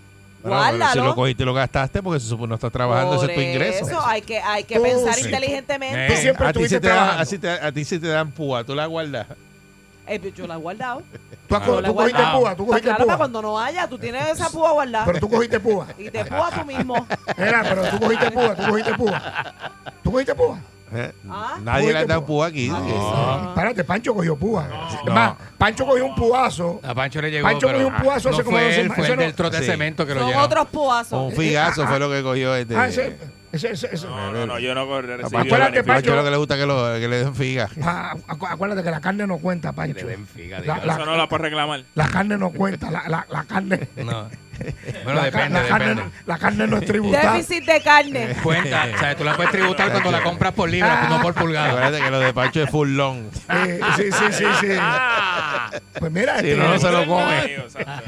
Bueno, 0.41 0.85
si 0.93 0.99
lo 0.99 1.15
cogiste 1.15 1.43
y 1.43 1.45
lo 1.45 1.53
gastaste 1.53 2.01
porque 2.01 2.19
se 2.19 2.27
supone 2.27 2.49
no 2.49 2.55
estás 2.55 2.71
trabajando, 2.71 3.15
ese 3.15 3.25
es 3.25 3.35
tu 3.35 3.41
ingreso. 3.41 3.85
Eso 3.87 4.05
hay 4.05 4.21
que, 4.21 4.39
hay 4.39 4.63
que 4.63 4.79
pensar 4.79 5.15
sí. 5.15 5.25
inteligentemente. 5.25 6.07
Tú 6.07 6.13
Eh, 6.13 6.17
siempre 6.21 6.47
a, 6.47 6.53
ti 6.53 6.63
sí 6.63 6.69
te 6.69 6.79
te- 7.39 7.49
a 7.49 7.71
ti 7.71 7.85
sí 7.85 7.99
te 7.99 8.07
dan 8.07 8.31
púa, 8.31 8.63
tú 8.63 8.73
la 8.73 8.85
guardas. 8.85 9.27
Eh, 10.07 10.33
yo 10.35 10.47
la 10.47 10.55
he 10.55 10.57
guardado. 10.57 11.03
Tú, 11.47 11.55
has 11.55 11.63
tú 11.65 11.71
cogiste 11.71 11.91
guardado. 11.91 12.39
púa, 12.39 12.55
tú 12.55 12.65
cogiste 12.65 12.87
claro, 12.87 13.05
púa. 13.05 13.17
cuando 13.17 13.41
no 13.41 13.59
haya, 13.59 13.87
tú 13.87 13.97
tienes 13.99 14.27
esa 14.29 14.49
púa 14.49 14.71
guardada. 14.71 15.05
Pero 15.05 15.19
tú 15.19 15.29
cogiste 15.29 15.59
púa. 15.59 15.87
Y 15.99 16.09
te 16.09 16.25
púa 16.25 16.49
tú 16.51 16.65
mismo. 16.65 17.05
Mira, 17.37 17.63
pero 17.67 17.83
tú 17.89 17.99
cogiste 17.99 18.31
púa, 18.31 18.55
tú 18.55 18.63
cogiste 18.71 18.93
púa. 18.95 19.53
¿Tú 20.03 20.11
cogiste 20.11 20.35
púa? 20.35 20.59
¿Eh? 20.93 21.11
Ah. 21.29 21.57
Nadie 21.63 21.91
le 21.93 21.99
ha 21.99 22.05
dado 22.05 22.25
púa. 22.25 22.47
aquí. 22.47 22.69
Ah. 22.73 23.45
Espérate, 23.49 23.83
Pancho 23.83 24.13
cogió 24.13 24.35
púa. 24.35 24.67
Es 24.89 25.05
No. 25.05 25.13
más, 25.13 25.33
Pancho 25.57 25.85
cogió 25.85 26.05
un 26.05 26.15
puazo. 26.15 26.79
A 26.83 26.93
Pancho 26.93 27.21
le 27.21 27.31
llegó, 27.31 27.47
Pancho 27.47 27.67
cogió 27.67 27.87
un 27.87 27.95
puazo 27.95 28.29
no 28.29 28.35
hace 28.35 28.43
como 28.43 28.57
dos 28.59 28.73
semanas. 28.73 28.95
fue 28.97 29.07
el 29.09 29.19
del 29.19 29.33
trote 29.33 29.59
de 29.59 29.65
cemento 29.65 30.05
que 30.05 30.13
lo 30.13 30.21
Son 30.21 30.29
llenó. 30.29 30.43
otros 30.43 30.67
puazos. 30.69 31.31
Un 31.31 31.37
figazo 31.37 31.85
fue 31.87 31.99
lo 31.99 32.09
que 32.09 32.21
cogió 32.23 32.55
este. 32.55 32.75
Ah, 32.75 32.87
ese, 32.87 33.17
ese, 33.51 33.71
ese, 33.71 33.89
ese. 33.91 34.07
No, 34.07 34.31
no, 34.31 34.45
no, 34.45 34.59
yo 34.59 34.73
no 34.75 34.87
Pancho, 34.87 35.37
Acuérdate, 35.37 35.83
Pancho 35.83 35.85
Pancho. 35.85 36.15
lo 36.15 36.23
que 36.23 36.31
le 36.31 36.37
gusta 36.37 36.57
que, 36.57 36.65
lo, 36.65 36.93
que 36.99 37.07
le 37.07 37.17
den 37.23 37.35
figa. 37.35 37.69
Ah, 37.81 38.15
acu- 38.27 38.47
acuérdate 38.49 38.83
que 38.83 38.91
la 38.91 39.01
carne 39.01 39.25
no 39.27 39.37
cuenta, 39.37 39.69
Que 39.71 39.75
Pancho. 39.75 40.05
le 40.05 40.11
den 40.11 40.27
figa, 40.27 40.57
La- 40.59 40.61
diga. 40.75 40.85
la- 40.85 40.93
Eso 40.95 41.05
no 41.05 41.15
la 41.17 41.27
puedo 41.29 41.43
reclamar. 41.43 41.83
La 41.95 42.07
carne 42.07 42.37
no 42.37 42.51
cuenta, 42.51 42.91
la, 42.91 43.03
la, 43.07 43.25
la 43.29 43.43
carne. 43.45 43.87
No. 43.97 44.27
Bueno, 45.03 45.19
la, 45.21 45.25
depende, 45.25 45.59
la 45.61 45.67
carne, 45.67 45.87
depende. 45.89 46.11
la 46.25 46.37
carne 46.37 46.67
no 46.67 46.77
es 46.77 46.85
tributada. 46.85 47.33
Déficit 47.33 47.65
de 47.65 47.81
carne. 47.81 48.35
Cuenta, 48.43 48.87
o 48.93 48.99
sea, 48.99 49.15
tú 49.15 49.23
la 49.23 49.35
puedes 49.35 49.51
tributar 49.51 49.91
cuando 49.91 50.11
la 50.11 50.21
compras 50.23 50.53
por 50.53 50.69
libra, 50.69 51.07
no 51.09 51.21
por 51.21 51.33
pulgada. 51.33 51.69
Acuérdate 51.69 52.03
que 52.03 52.11
lo 52.11 52.19
de 52.19 52.33
Pancho 52.33 52.61
es 52.63 52.69
full 52.69 52.89
long. 52.89 53.23
Eh, 53.49 53.79
sí, 53.97 54.03
sí, 54.11 54.25
sí, 54.31 54.45
sí. 54.61 54.67
Pues 55.99 56.11
mira, 56.11 56.39
Si 56.39 56.49
este, 56.49 56.61
no, 56.63 56.69
no 56.73 56.79
se 56.79 56.91
lo 56.91 57.05
come. 57.07 57.55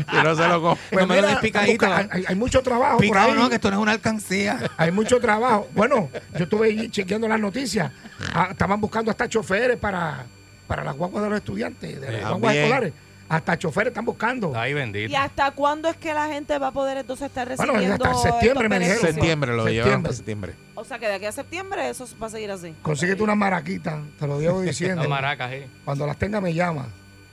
Si 0.10 0.16
no 0.24 0.36
se 0.36 0.48
lo 0.48 0.62
come. 0.62 0.78
pues 0.92 1.08
no 1.08 1.14
mira, 1.16 1.40
busca- 1.66 2.08
hay, 2.12 2.24
hay 2.28 2.36
mucho 2.36 2.62
trabajo 2.62 2.98
por 2.98 3.06
Picado 3.06 3.32
ahí. 3.32 3.38
no, 3.38 3.50
que 3.50 3.56
esto 3.56 3.70
no 3.72 3.78
es 3.78 3.82
una 3.84 3.92
alcancía. 3.94 4.60
Hay 4.78 4.92
mucho 4.92 5.20
trabajo. 5.20 5.68
Bueno, 5.74 6.10
yo 6.38 6.44
estuve 6.44 6.68
ahí 6.68 6.90
chequeando 6.90 7.28
las 7.28 7.40
noticias. 7.40 7.92
Ah, 8.34 8.50
estaban 8.52 8.80
buscando 8.80 9.12
hasta 9.12 9.28
choferes 9.28 9.78
para, 9.78 10.26
para 10.68 10.84
las 10.84 10.96
guaguas 10.96 11.24
de 11.24 11.30
los 11.30 11.40
estudiantes, 11.40 12.00
de 12.00 12.12
las 12.12 12.30
guaguas 12.30 12.56
escolares. 12.56 12.94
Hasta 13.32 13.58
choferes 13.58 13.92
están 13.92 14.04
buscando. 14.04 14.52
Ay, 14.54 14.72
¿Y 14.72 14.74
bendito. 14.74 15.18
hasta 15.18 15.52
cuándo 15.52 15.88
es 15.88 15.96
que 15.96 16.14
la 16.14 16.28
gente 16.28 16.58
va 16.58 16.68
a 16.68 16.72
poder 16.72 16.98
entonces 16.98 17.28
estar 17.28 17.48
Bueno, 17.56 17.74
recibiendo 17.74 18.06
hasta 18.06 18.30
septiembre 18.30 18.68
me 18.68 18.80
dijeron. 18.80 19.02
Septiembre 19.02 19.56
lo 19.56 19.64
para 19.64 20.14
septiembre. 20.14 20.54
O 20.76 20.84
sea 20.84 21.00
que 21.00 21.08
de 21.08 21.14
aquí 21.14 21.26
a 21.26 21.32
septiembre 21.32 21.90
eso 21.90 22.06
va 22.22 22.28
a 22.28 22.30
seguir 22.30 22.52
así. 22.52 22.76
Consíguete 22.82 23.24
una 23.24 23.36
maraquita, 23.36 24.02
te 24.20 24.28
lo 24.28 24.42
llevo 24.42 24.62
diciendo. 24.62 24.98
Las 25.04 25.10
maracas, 25.10 25.52
sí. 25.52 25.66
Cuando 25.86 26.06
las 26.06 26.18
tenga 26.18 26.42
me 26.42 26.54
llama. 26.54 26.88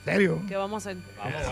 ¿Serio? 0.05 0.41
¿Qué 0.47 0.55
vamos 0.55 0.87
a 0.87 0.91
hacer? 0.91 1.01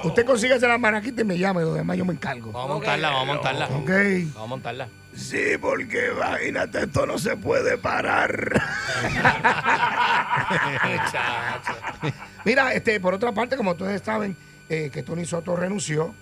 Usted 0.05 0.25
consigue 0.25 0.57
las 0.57 0.79
maraquitas 0.79 1.19
y 1.19 1.27
me 1.27 1.37
llama 1.37 1.61
y 1.61 1.65
lo 1.65 1.73
demás 1.73 1.97
yo 1.97 2.05
me 2.05 2.13
encargo. 2.13 2.53
Vamos 2.53 2.71
a 2.71 2.73
montarla, 2.75 3.09
vamos 3.09 3.23
a 3.23 3.33
montarla. 3.33 3.65
Ok. 3.65 3.89
Vamos 3.89 4.37
a 4.37 4.45
montarla. 4.45 4.87
Sí, 5.17 5.57
porque 5.59 6.11
imagínate, 6.15 6.83
esto 6.83 7.05
no 7.05 7.17
se 7.17 7.35
puede 7.35 7.77
parar. 7.77 8.31
Mira, 12.47 12.73
este, 12.73 12.99
por 12.99 13.13
otra 13.13 13.31
parte, 13.33 13.57
como 13.57 13.71
ustedes 13.71 14.01
saben, 14.01 14.35
eh, 14.69 14.89
que 14.91 15.03
Tony 15.03 15.25
Soto 15.25 15.55
renunció 15.55 16.15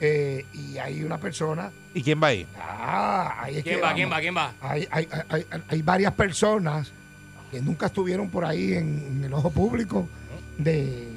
eh, 0.00 0.44
y 0.52 0.76
hay 0.78 1.02
una 1.02 1.18
persona. 1.18 1.70
¿Y 1.94 2.02
quién 2.02 2.22
va 2.22 2.28
ahí? 2.28 2.46
Ah, 2.58 3.36
ahí 3.42 3.56
es 3.56 3.62
¿Quién 3.64 3.76
que 3.76 3.80
va? 3.80 3.88
vamos. 3.88 3.96
¿Quién 3.96 4.12
va? 4.12 4.20
¿Quién 4.20 4.36
va? 4.36 4.52
Hay, 4.60 4.86
hay, 4.90 5.08
hay, 5.10 5.46
hay- 5.50 5.62
hay 5.68 5.82
varias 5.82 6.12
personas 6.12 6.92
que 7.50 7.60
nunca 7.62 7.86
estuvieron 7.86 8.28
por 8.28 8.44
ahí 8.44 8.74
en, 8.74 8.98
en 9.16 9.24
el 9.24 9.32
ojo 9.32 9.50
público 9.50 10.06
de, 10.58 11.08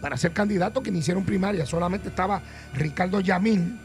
para 0.00 0.16
ser 0.16 0.32
candidato 0.32 0.80
que 0.82 0.90
ni 0.92 1.00
hicieron 1.00 1.24
primaria. 1.24 1.66
Solamente 1.66 2.08
estaba 2.08 2.40
Ricardo 2.72 3.20
Yamil. 3.20 3.76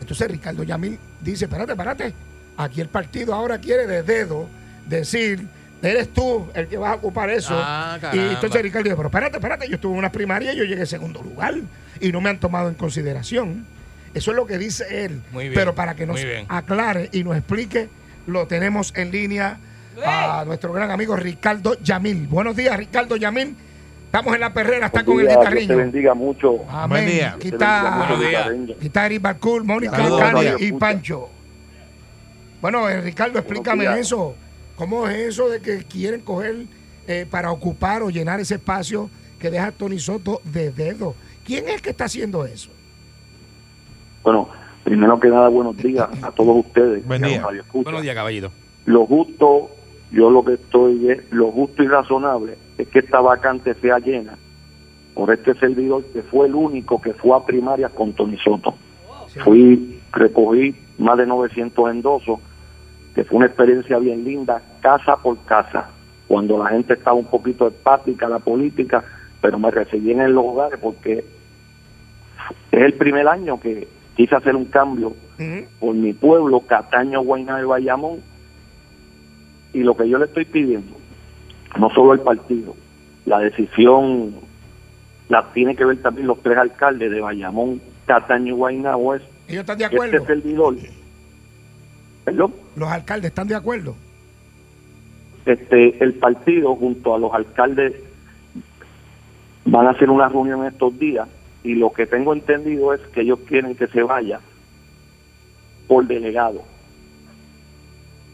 Entonces 0.00 0.30
Ricardo 0.30 0.62
Yamil 0.62 0.98
dice, 1.20 1.44
espérate, 1.44 1.72
espérate. 1.72 2.14
Aquí 2.56 2.80
el 2.80 2.88
partido 2.88 3.34
ahora 3.34 3.58
quiere 3.58 3.86
de 3.86 4.02
dedo 4.02 4.48
decir, 4.86 5.46
eres 5.82 6.12
tú 6.12 6.48
el 6.54 6.66
que 6.68 6.76
vas 6.76 6.92
a 6.92 6.94
ocupar 6.94 7.30
eso. 7.30 7.54
Ah, 7.56 7.98
y 8.12 8.18
entonces 8.18 8.62
Ricardo 8.62 8.84
dice, 8.84 8.96
pero 8.96 9.08
espérate, 9.08 9.36
espérate, 9.36 9.68
yo 9.68 9.74
estuve 9.76 9.92
en 9.92 9.98
una 9.98 10.12
primaria 10.12 10.52
y 10.52 10.56
yo 10.56 10.64
llegué 10.64 10.80
en 10.80 10.86
segundo 10.86 11.22
lugar 11.22 11.54
y 12.00 12.12
no 12.12 12.20
me 12.20 12.30
han 12.30 12.38
tomado 12.38 12.68
en 12.68 12.74
consideración. 12.74 13.66
Eso 14.14 14.30
es 14.30 14.36
lo 14.36 14.46
que 14.46 14.58
dice 14.58 15.04
él. 15.04 15.22
Muy 15.32 15.44
bien, 15.44 15.54
Pero 15.54 15.74
para 15.74 15.94
que 15.94 16.06
nos 16.06 16.20
aclare 16.48 17.10
y 17.12 17.22
nos 17.22 17.36
explique, 17.36 17.88
lo 18.26 18.46
tenemos 18.46 18.92
en 18.96 19.10
línea 19.10 19.58
a 20.04 20.44
nuestro 20.46 20.72
gran 20.72 20.90
amigo 20.90 21.16
Ricardo 21.16 21.76
Yamil. 21.82 22.26
Buenos 22.26 22.56
días, 22.56 22.76
Ricardo 22.76 23.16
Yamil. 23.16 23.56
Estamos 24.06 24.34
en 24.34 24.40
la 24.40 24.52
perrera, 24.54 24.86
está 24.86 25.04
con 25.04 25.20
el 25.20 25.26
te 25.26 25.36
guitarreño. 25.36 25.76
bendiga 25.76 26.14
mucho. 26.14 26.64
Amén. 26.70 26.88
Buen 26.88 27.06
día. 27.06 27.36
Está 28.80 29.06
Eric 29.06 29.20
Barcool, 29.20 29.64
Mónica, 29.64 29.98
y. 30.58 30.72
Pancho. 30.72 31.28
Bueno, 32.62 32.88
eh, 32.88 33.00
Ricardo, 33.02 33.38
explícame 33.38 33.84
eso. 33.98 34.34
¿Cómo 34.76 35.08
es 35.08 35.16
eso 35.16 35.48
de 35.48 35.60
que 35.60 35.84
quieren 35.84 36.20
coger 36.20 36.66
eh, 37.08 37.26
para 37.30 37.50
ocupar 37.50 38.02
o 38.02 38.10
llenar 38.10 38.40
ese 38.40 38.56
espacio 38.56 39.08
que 39.38 39.50
deja 39.50 39.72
Tony 39.72 39.98
Soto 39.98 40.40
de 40.44 40.70
dedo? 40.70 41.14
¿Quién 41.44 41.66
es 41.68 41.76
el 41.76 41.82
que 41.82 41.90
está 41.90 42.04
haciendo 42.04 42.44
eso? 42.44 42.70
Bueno, 44.22 44.48
primero 44.84 45.18
que 45.18 45.28
nada, 45.28 45.48
buenos 45.48 45.76
días 45.76 46.08
a 46.22 46.30
todos 46.30 46.64
ustedes. 46.66 47.06
Buen 47.06 47.22
día. 47.22 47.42
Buenos 47.72 48.02
días, 48.02 48.14
caballito. 48.14 48.50
Lo 48.84 49.06
justo, 49.06 49.70
yo 50.12 50.30
lo 50.30 50.44
que 50.44 50.54
estoy 50.54 51.10
es, 51.10 51.30
lo 51.30 51.50
justo 51.50 51.82
y 51.82 51.88
razonable 51.88 52.58
es 52.76 52.88
que 52.88 52.98
esta 52.98 53.20
vacante 53.20 53.74
sea 53.74 53.98
llena 53.98 54.36
por 55.14 55.32
este 55.32 55.54
servidor 55.54 56.04
que 56.12 56.22
fue 56.22 56.46
el 56.46 56.54
único 56.54 57.00
que 57.00 57.14
fue 57.14 57.34
a 57.34 57.40
primaria 57.40 57.88
con 57.88 58.12
Tony 58.12 58.36
Soto. 58.36 58.74
Fui, 59.42 60.00
recogí 60.12 60.74
más 60.98 61.16
de 61.16 61.26
900 61.26 61.90
endosos, 61.90 62.38
que 63.16 63.24
fue 63.24 63.38
una 63.38 63.46
experiencia 63.46 63.98
bien 63.98 64.24
linda, 64.24 64.60
casa 64.82 65.16
por 65.16 65.42
casa, 65.46 65.88
cuando 66.28 66.62
la 66.62 66.68
gente 66.68 66.92
estaba 66.92 67.16
un 67.16 67.24
poquito 67.24 67.66
espática 67.66 68.26
a 68.26 68.28
la 68.28 68.40
política, 68.40 69.02
pero 69.40 69.58
me 69.58 69.70
recibí 69.70 70.10
en 70.12 70.34
los 70.34 70.44
hogares 70.44 70.78
porque 70.78 71.24
es 72.70 72.82
el 72.82 72.92
primer 72.92 73.26
año 73.26 73.58
que 73.58 73.88
quise 74.14 74.36
hacer 74.36 74.54
un 74.54 74.66
cambio 74.66 75.14
Ujú. 75.38 75.64
por 75.80 75.94
mi 75.94 76.12
pueblo, 76.12 76.60
Cataño, 76.60 77.22
Guaynabo 77.22 77.62
y 77.62 77.64
Bayamón, 77.64 78.20
y 79.72 79.78
lo 79.78 79.96
que 79.96 80.06
yo 80.10 80.18
le 80.18 80.26
estoy 80.26 80.44
pidiendo, 80.44 80.94
no 81.78 81.88
solo 81.94 82.12
el 82.12 82.20
partido, 82.20 82.76
la 83.24 83.38
decisión 83.38 84.34
la 85.30 85.42
tiene 85.54 85.74
que 85.74 85.86
ver 85.86 86.02
también 86.02 86.26
los 86.26 86.42
tres 86.42 86.58
alcaldes 86.58 87.10
de 87.10 87.20
Bayamón, 87.22 87.80
Cataño 88.04 88.48
y 88.48 88.58
Guaynabo, 88.58 89.14
es 89.14 89.22
¿Ellos 89.48 89.60
están 89.60 89.78
de 89.78 89.88
que 89.88 89.94
acuerdo? 89.96 90.16
este 90.18 90.26
servidor, 90.26 90.74
perdón, 92.26 92.52
¿Los 92.76 92.88
alcaldes 92.88 93.30
están 93.30 93.48
de 93.48 93.54
acuerdo? 93.54 93.96
este, 95.46 96.02
el 96.02 96.14
partido 96.14 96.74
junto 96.74 97.14
a 97.14 97.18
los 97.18 97.32
alcaldes 97.32 97.94
van 99.64 99.86
a 99.86 99.90
hacer 99.90 100.10
una 100.10 100.28
reunión 100.28 100.66
estos 100.66 100.98
días 100.98 101.28
y 101.62 101.74
lo 101.76 101.92
que 101.92 102.06
tengo 102.06 102.32
entendido 102.32 102.92
es 102.92 103.00
que 103.12 103.22
ellos 103.22 103.38
quieren 103.46 103.74
que 103.76 103.86
se 103.86 104.02
vaya 104.02 104.40
por 105.86 106.06
delegado. 106.06 106.62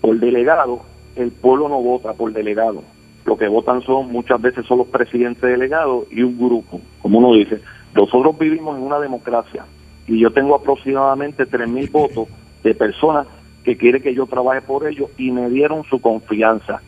Por 0.01 0.19
delegado, 0.19 0.81
el 1.17 1.31
pueblo 1.31 1.69
no 1.69 1.81
vota 1.81 2.15
por 2.15 2.33
delegado. 2.33 2.83
Lo 3.25 3.37
que 3.37 3.47
votan 3.47 3.83
son 3.83 4.11
muchas 4.11 4.41
veces 4.41 4.67
son 4.67 4.79
los 4.79 4.89
presidentes 4.89 5.43
delegados 5.43 6.07
y 6.11 6.23
un 6.23 6.37
grupo, 6.37 6.81
como 7.01 7.19
uno 7.19 7.35
dice. 7.35 7.61
nosotros 7.95 8.39
vivimos 8.39 8.77
en 8.77 8.85
una 8.85 8.99
democracia 8.99 9.65
y 10.07 10.19
yo 10.19 10.33
tengo 10.33 10.55
aproximadamente 10.55 11.47
3.000 11.47 11.91
votos 11.91 12.29
de 12.65 12.75
personas 12.75 13.27
que 13.65 13.77
quieren 13.77 14.03
que 14.03 14.15
yo 14.15 14.27
trabaje 14.27 14.61
por 14.61 14.87
ellos 14.89 15.11
y 15.17 15.31
me 15.31 15.49
dieron 15.49 15.85
su 15.85 16.01
confianza. 16.01 16.81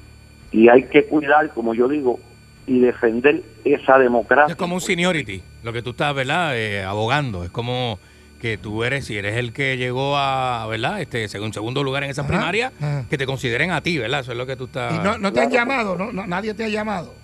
Y 0.53 0.69
hay 0.69 0.85
que 0.85 1.05
cuidar, 1.05 1.51
como 1.51 1.75
yo 1.75 1.89
digo, 1.89 2.19
y 2.67 2.79
defender 2.81 3.43
esa 3.65 3.99
democracia. 3.99 4.53
Es 4.53 4.57
como 4.57 4.75
un 4.77 4.81
seniority, 4.81 5.43
lo 5.63 5.73
que 5.73 5.83
tú 5.83 5.91
estás, 5.91 6.15
¿verdad? 6.15 6.57
Eh, 6.57 6.83
abogando. 6.83 7.45
Es 7.45 7.51
como 7.51 7.99
que 8.41 8.59
tú 8.59 8.85
eres, 8.85 9.07
si 9.07 9.17
eres 9.17 9.37
el 9.37 9.53
que 9.53 9.77
llegó 9.77 10.17
a, 10.17 10.67
¿verdad? 10.67 11.01
Este, 11.01 11.29
según 11.29 11.53
segundo 11.53 11.83
lugar 11.83 12.05
en 12.05 12.11
esa 12.11 12.23
Ajá, 12.23 12.29
primaria, 12.29 12.73
ajá. 12.79 13.05
que 13.09 13.17
te 13.19 13.27
consideren 13.27 13.71
a 13.71 13.81
ti, 13.81 13.99
¿verdad? 13.99 14.21
Eso 14.21 14.33
es 14.33 14.39
lo 14.39 14.47
que 14.47 14.57
tú 14.57 14.65
estás. 14.65 14.95
Y 14.95 14.99
no, 14.99 15.19
no 15.19 15.33
te 15.33 15.41
han 15.41 15.51
llamado, 15.51 15.97
no, 15.97 16.13
no, 16.13 16.27
nadie 16.27 16.55
te 16.55 16.65
ha 16.65 16.69
llamado. 16.69 17.15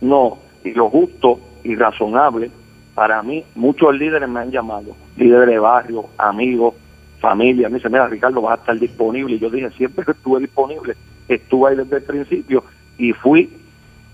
No, 0.00 0.38
y 0.64 0.70
lo 0.72 0.88
justo 0.88 1.40
y 1.64 1.74
razonable, 1.74 2.50
para 2.94 3.22
mí, 3.22 3.44
muchos 3.54 3.94
líderes 3.94 4.28
me 4.28 4.40
han 4.40 4.50
llamado, 4.50 4.96
líderes 5.16 5.48
de 5.48 5.58
barrio, 5.58 6.06
amigos, 6.16 6.74
familia. 7.20 7.68
Me 7.68 7.76
dicen, 7.76 7.92
mira, 7.92 8.08
Ricardo, 8.08 8.40
vas 8.40 8.58
a 8.58 8.60
estar 8.60 8.78
disponible. 8.78 9.36
Y 9.36 9.38
yo 9.38 9.50
dije, 9.50 9.70
siempre 9.70 10.04
que 10.04 10.12
estuve 10.12 10.40
disponible, 10.40 10.96
estuve 11.28 11.70
ahí 11.70 11.76
desde 11.76 11.96
el 11.96 12.02
principio 12.02 12.64
y 12.98 13.12
fui, 13.12 13.50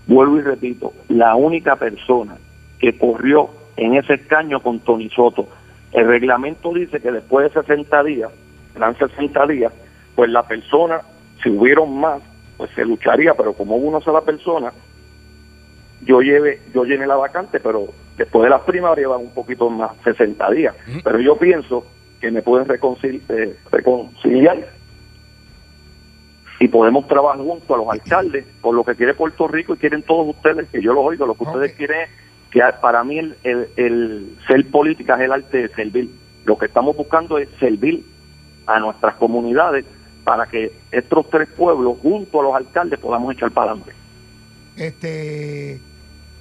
vuelvo 0.05 0.37
y 0.37 0.41
repito, 0.41 0.93
la 1.09 1.35
única 1.35 1.75
persona 1.75 2.37
que 2.79 2.97
corrió 2.97 3.49
en 3.75 3.95
ese 3.95 4.15
escaño 4.15 4.61
con 4.61 4.79
Tony 4.79 5.09
Soto. 5.09 5.47
El 5.91 6.07
reglamento 6.07 6.73
dice 6.73 6.99
que 6.99 7.11
después 7.11 7.53
de 7.53 7.61
60 7.61 8.03
días, 8.03 8.31
eran 8.75 8.97
60 8.97 9.47
días, 9.47 9.73
pues 10.15 10.29
la 10.29 10.43
persona, 10.43 11.01
si 11.41 11.49
hubieron 11.49 11.99
más, 11.99 12.21
pues 12.57 12.71
se 12.71 12.85
lucharía, 12.85 13.33
pero 13.35 13.53
como 13.53 13.77
hubo 13.77 13.87
una 13.87 14.01
sola 14.01 14.21
persona, 14.21 14.71
yo 16.01 16.21
lleve, 16.21 16.59
yo 16.73 16.83
llené 16.83 17.07
la 17.07 17.15
vacante, 17.15 17.59
pero 17.59 17.87
después 18.17 18.43
de 18.43 18.49
las 18.49 18.61
primarias 18.61 19.09
van 19.09 19.21
un 19.21 19.33
poquito 19.33 19.69
más, 19.69 19.91
60 20.03 20.51
días. 20.51 20.75
Pero 21.03 21.19
yo 21.19 21.37
pienso 21.37 21.85
que 22.19 22.31
me 22.31 22.41
pueden 22.41 22.67
reconcil- 22.67 23.21
eh, 23.29 23.55
reconciliar. 23.71 24.67
Y 26.59 26.67
podemos 26.69 27.07
trabajar 27.07 27.39
junto 27.39 27.75
a 27.75 27.77
los 27.77 27.87
alcaldes 27.89 28.45
por 28.61 28.73
lo 28.73 28.83
que 28.83 28.95
quiere 28.95 29.13
Puerto 29.13 29.47
Rico 29.47 29.75
y 29.75 29.77
quieren 29.77 30.01
todos 30.01 30.35
ustedes, 30.35 30.67
que 30.69 30.81
yo 30.81 30.93
los 30.93 31.05
oigo, 31.05 31.25
lo 31.27 31.35
que 31.35 31.43
ustedes 31.43 31.73
quieren 31.73 32.01
es 32.01 32.09
que 32.49 32.61
para 32.81 33.03
mí 33.03 33.19
el, 33.19 33.37
el, 33.43 33.67
el 33.75 34.35
ser 34.47 34.65
política 34.71 35.15
es 35.15 35.21
el 35.21 35.31
arte 35.33 35.67
de 35.67 35.69
servir. 35.69 36.09
Lo 36.45 36.57
que 36.57 36.65
estamos 36.65 36.95
buscando 36.97 37.37
es 37.37 37.47
servir 37.59 38.03
a 38.65 38.79
nuestras 38.79 39.15
comunidades 39.15 39.85
para 40.23 40.47
que 40.47 40.71
estos 40.91 41.29
tres 41.29 41.47
pueblos, 41.49 41.97
junto 42.01 42.39
a 42.39 42.43
los 42.43 42.55
alcaldes, 42.55 42.99
podamos 42.99 43.33
echar 43.35 43.51
para 43.51 43.71
adelante. 43.71 43.93
Este, 44.77 45.79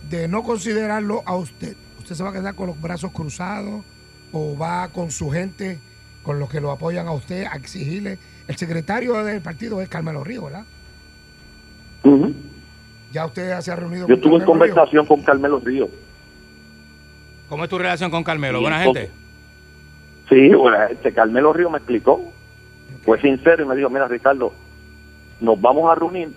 de 0.09 0.29
no 0.29 0.43
considerarlo 0.43 1.23
a 1.27 1.37
usted, 1.37 1.77
¿usted 1.99 2.15
se 2.15 2.23
va 2.23 2.31
a 2.31 2.33
quedar 2.33 2.55
con 2.55 2.69
los 2.69 2.81
brazos 2.81 3.13
cruzados 3.13 3.85
o 4.33 4.57
va 4.57 4.89
con 4.89 5.11
su 5.11 5.31
gente, 5.31 5.79
con 6.23 6.39
los 6.39 6.49
que 6.51 6.61
lo 6.61 6.71
apoyan 6.71 7.07
a 7.07 7.13
usted, 7.13 7.45
a 7.45 7.57
exigirle? 7.57 8.19
El 8.49 8.57
secretario 8.57 9.25
del 9.25 9.41
partido 9.41 9.81
es 9.83 9.89
Carmelo 9.89 10.23
Río, 10.23 10.45
¿verdad? 10.45 10.65
Ujú. 12.05 12.33
Ya 13.13 13.27
usted 13.27 13.59
se 13.61 13.71
ha 13.71 13.77
reunido 13.77 14.07
Yo 14.07 14.15
estuve 14.15 14.35
en 14.35 14.41
Carmelo 14.41 14.65
Río? 14.65 14.75
conversación 14.75 15.07
con 15.07 15.23
Carmelo 15.23 15.61
Río. 15.65 15.89
¿Cómo 17.49 17.65
es 17.65 17.71
tu 17.71 17.79
relación 17.79 18.11
con 18.11 18.25
Carmelo? 18.25 18.61
Buena 18.61 18.81
gente. 18.81 19.11
Sí, 20.29 20.49
bueno, 20.55 20.77
este 20.91 21.13
Carmelo 21.13 21.53
Río 21.53 21.71
me 21.71 21.79
explicó, 21.79 22.33
fue 23.05 23.21
sincero 23.21 23.65
y 23.65 23.69
me 23.69 23.77
dijo, 23.77 23.89
mira 23.89 24.09
Ricardo, 24.09 24.53
nos 25.41 25.61
vamos 25.61 25.91
a 25.91 25.95
reunir, 25.95 26.31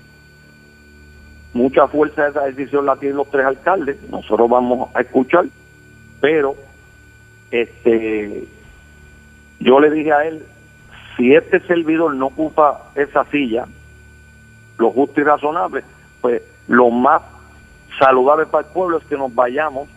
mucha 1.54 1.88
fuerza 1.88 2.24
de 2.24 2.30
esa 2.30 2.42
decisión 2.46 2.86
la 2.86 2.96
tienen 2.98 3.18
los 3.18 3.30
tres 3.32 3.46
alcaldes, 3.46 3.98
nosotros 4.10 4.48
vamos 4.48 4.90
a 4.94 5.02
escuchar, 5.02 5.46
pero 6.22 6.56
este 7.52 8.48
yo 9.60 9.80
le 9.80 9.90
dije 9.92 10.14
a 10.14 10.26
él, 10.26 10.46
si 11.18 11.34
este 11.36 11.60
servidor 11.62 12.16
no 12.16 12.28
ocupa 12.28 12.92
esa 12.96 13.26
silla, 13.26 13.66
lo 14.78 14.92
justo 14.92 15.20
y 15.20 15.24
razonable, 15.24 15.84
pues 16.22 16.42
lo 16.68 16.90
más 16.90 17.22
saludable 18.00 18.46
para 18.46 18.66
el 18.66 18.74
pueblo 18.74 18.98
es 18.98 19.04
que 19.06 19.18
nos 19.18 19.34
vayamos 19.36 19.90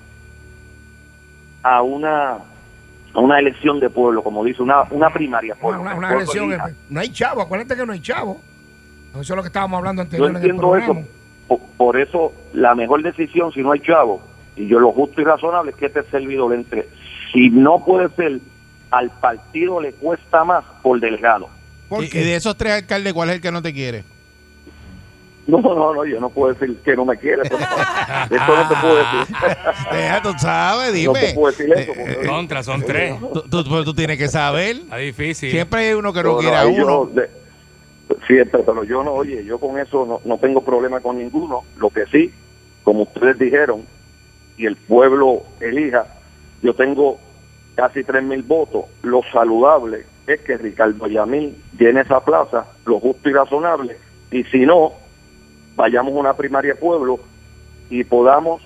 a 1.62 1.82
una 1.82 2.38
a 3.14 3.20
una 3.20 3.38
elección 3.38 3.78
de 3.78 3.90
pueblo, 3.90 4.22
como 4.22 4.42
dice, 4.42 4.62
una, 4.62 4.84
una 4.90 5.10
primaria. 5.10 5.54
Pueblo, 5.54 5.82
una- 5.82 6.14
elección, 6.14 6.50
eh, 6.54 6.58
no 6.88 7.00
hay 7.00 7.10
chavo, 7.10 7.42
acuérdate 7.42 7.76
que 7.76 7.84
no 7.84 7.92
hay 7.92 8.00
chavo. 8.00 8.40
Eso 9.10 9.20
es 9.20 9.30
lo 9.36 9.42
que 9.42 9.48
estábamos 9.48 9.76
hablando 9.78 10.00
Yo 10.02 10.04
anterior 10.06 10.30
en 10.30 10.36
el 10.36 10.42
entiendo 10.42 10.76
eso, 10.76 10.96
por, 11.46 11.60
por 11.76 12.00
eso 12.00 12.32
la 12.54 12.74
mejor 12.74 13.02
decisión, 13.02 13.52
si 13.52 13.60
no 13.62 13.72
hay 13.72 13.80
chavo, 13.80 14.22
y 14.56 14.66
yo 14.66 14.78
lo 14.80 14.92
justo 14.92 15.20
y 15.20 15.24
razonable 15.24 15.72
es 15.72 15.76
que 15.76 15.86
este 15.86 16.02
servidor 16.04 16.54
entre. 16.54 16.88
Si 17.32 17.50
no 17.50 17.84
puede 17.84 18.08
ser, 18.10 18.40
al 18.90 19.10
partido 19.10 19.80
le 19.80 19.92
cuesta 19.92 20.44
más 20.44 20.64
por 20.82 21.00
delgado. 21.00 21.48
¿Por 21.88 22.02
Y, 22.04 22.06
y 22.06 22.10
qué? 22.10 22.24
de 22.24 22.36
esos 22.36 22.56
tres 22.56 22.72
alcaldes, 22.74 23.12
¿cuál 23.12 23.30
es 23.30 23.36
el 23.36 23.40
que 23.42 23.50
no 23.52 23.62
te 23.62 23.72
quiere? 23.72 24.04
No, 25.46 25.60
no, 25.60 25.92
no, 25.92 26.04
yo 26.04 26.20
no 26.20 26.30
puedo 26.30 26.54
decir 26.54 26.76
que 26.84 26.94
no 26.94 27.04
me 27.04 27.16
quiere. 27.16 27.42
por 27.48 27.58
favor. 27.58 27.84
Eso 28.30 28.56
no 28.56 28.68
te 28.68 28.74
puedo 28.76 28.96
decir. 28.96 29.36
Deja, 29.92 30.22
tú 30.22 30.32
sabes, 30.38 30.88
No 30.88 30.92
dime. 30.94 31.20
te 31.20 31.34
puedo 31.34 31.46
decir 31.56 31.72
eso. 31.72 31.92
Eh, 31.92 32.14
porque- 32.14 32.26
Contra, 32.28 32.62
son 32.62 32.82
tres. 32.82 33.16
Tú, 33.50 33.64
tú- 33.84 33.94
tienes 33.94 34.18
que 34.18 34.28
saber. 34.28 34.76
Está 34.76 34.96
difícil. 34.98 35.50
Siempre 35.50 35.88
hay 35.88 35.94
uno 35.94 36.12
que 36.12 36.22
no, 36.22 36.32
No, 36.34 36.38
quiere 36.38 36.54
no, 36.54 36.62
a 36.62 36.66
uno. 36.66 36.84
no- 36.86 37.06
de- 37.06 37.30
siempre, 38.26 38.62
pero 38.64 38.84
yo 38.84 39.02
no, 39.02 39.12
oye, 39.12 39.44
yo 39.44 39.58
con 39.58 39.78
eso 39.80 40.06
no, 40.06 40.20
no 40.24 40.38
tengo 40.38 40.62
problema 40.62 41.00
con 41.00 41.18
ninguno. 41.18 41.62
Lo 41.76 41.90
que 41.90 42.04
sí, 42.06 42.30
como 42.84 43.02
ustedes 43.02 43.36
dijeron, 43.38 43.82
y 44.56 44.66
el 44.66 44.76
pueblo 44.76 45.42
elija, 45.60 46.06
yo 46.62 46.74
tengo 46.74 47.18
casi 47.74 48.04
tres 48.04 48.22
mil 48.22 48.42
votos. 48.42 48.84
Lo 49.02 49.22
saludable 49.32 50.06
es 50.26 50.40
que 50.40 50.56
Ricardo 50.56 51.06
Yamil 51.06 51.56
llene 51.78 52.02
esa 52.02 52.20
plaza, 52.20 52.66
lo 52.86 53.00
justo 53.00 53.28
y 53.28 53.32
razonable, 53.32 53.96
y 54.30 54.44
si 54.44 54.60
no, 54.60 54.92
vayamos 55.76 56.14
a 56.14 56.18
una 56.18 56.34
primaria 56.34 56.74
de 56.74 56.80
pueblo 56.80 57.18
y 57.90 58.04
podamos, 58.04 58.62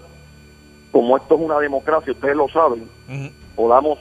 como 0.92 1.16
esto 1.16 1.34
es 1.34 1.40
una 1.40 1.58
democracia, 1.58 2.12
ustedes 2.12 2.36
lo 2.36 2.48
saben, 2.48 2.88
podamos 3.54 3.98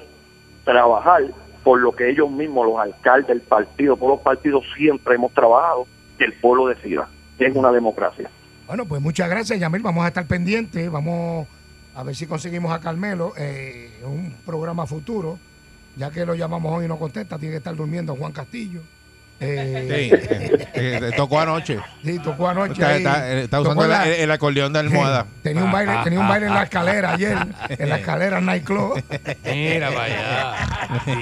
trabajar 0.64 1.24
por 1.64 1.80
lo 1.80 1.94
que 1.94 2.10
ellos 2.10 2.30
mismos, 2.30 2.68
los 2.68 2.78
alcaldes, 2.78 3.32
el 3.32 3.42
partido, 3.42 3.98
por 3.98 4.10
los 4.10 4.20
partidos 4.20 4.64
siempre 4.76 5.16
hemos 5.16 5.34
trabajado, 5.34 5.88
que 6.18 6.26
el 6.26 6.34
pueblo 6.34 6.68
decida. 6.68 7.10
Es 7.40 7.56
una 7.56 7.72
democracia. 7.72 8.30
Bueno, 8.68 8.86
pues 8.86 9.02
muchas 9.02 9.30
gracias, 9.30 9.60
Yamil. 9.60 9.82
Vamos 9.82 10.06
a 10.06 10.10
estar 10.10 10.26
pendientes. 10.28 10.90
Vamos 10.92 11.48
a 11.96 12.04
ver 12.04 12.16
si 12.16 12.28
conseguimos 12.28 12.72
a 12.74 12.80
Carmelo 12.80 13.34
eh, 13.38 13.90
en 14.02 14.08
un 14.08 14.36
programa 14.46 14.86
futuro. 14.86 15.40
Ya 15.98 16.12
que 16.12 16.26
lo 16.26 16.36
llamamos 16.36 16.74
hoy 16.78 16.86
y 16.86 16.88
no 16.90 16.98
contesta, 17.00 17.38
tiene 17.38 17.54
que 17.54 17.58
estar 17.60 17.74
durmiendo 17.76 18.16
Juan 18.16 18.32
Castillo. 18.34 18.82
Sí, 18.82 18.86
Eh, 19.42 20.10
eh, 20.74 21.00
eh, 21.04 21.12
tocó 21.18 21.40
anoche. 21.42 21.78
sí, 22.04 22.20
tocó 22.20 22.48
anoche. 22.48 22.82
Está, 23.44 23.60
usando 23.60 23.84
el, 23.84 23.90
la- 23.90 24.08
el 24.08 24.32
acordeón 24.32 24.72
de 24.72 24.80
almohada. 24.80 25.26
Tenía 25.44 25.62
un 25.64 25.72
baile, 25.74 25.94
tenía 26.06 26.20
un 26.22 26.28
baile 26.28 26.48
en 26.48 26.54
la 26.54 26.64
escalera 26.64 27.12
ayer, 27.14 27.38
en 27.70 27.90
la 27.90 27.98
escalera 27.98 28.40
Nightclub. 28.40 29.02
Mira, 29.46 29.90
vaya. 29.90 30.56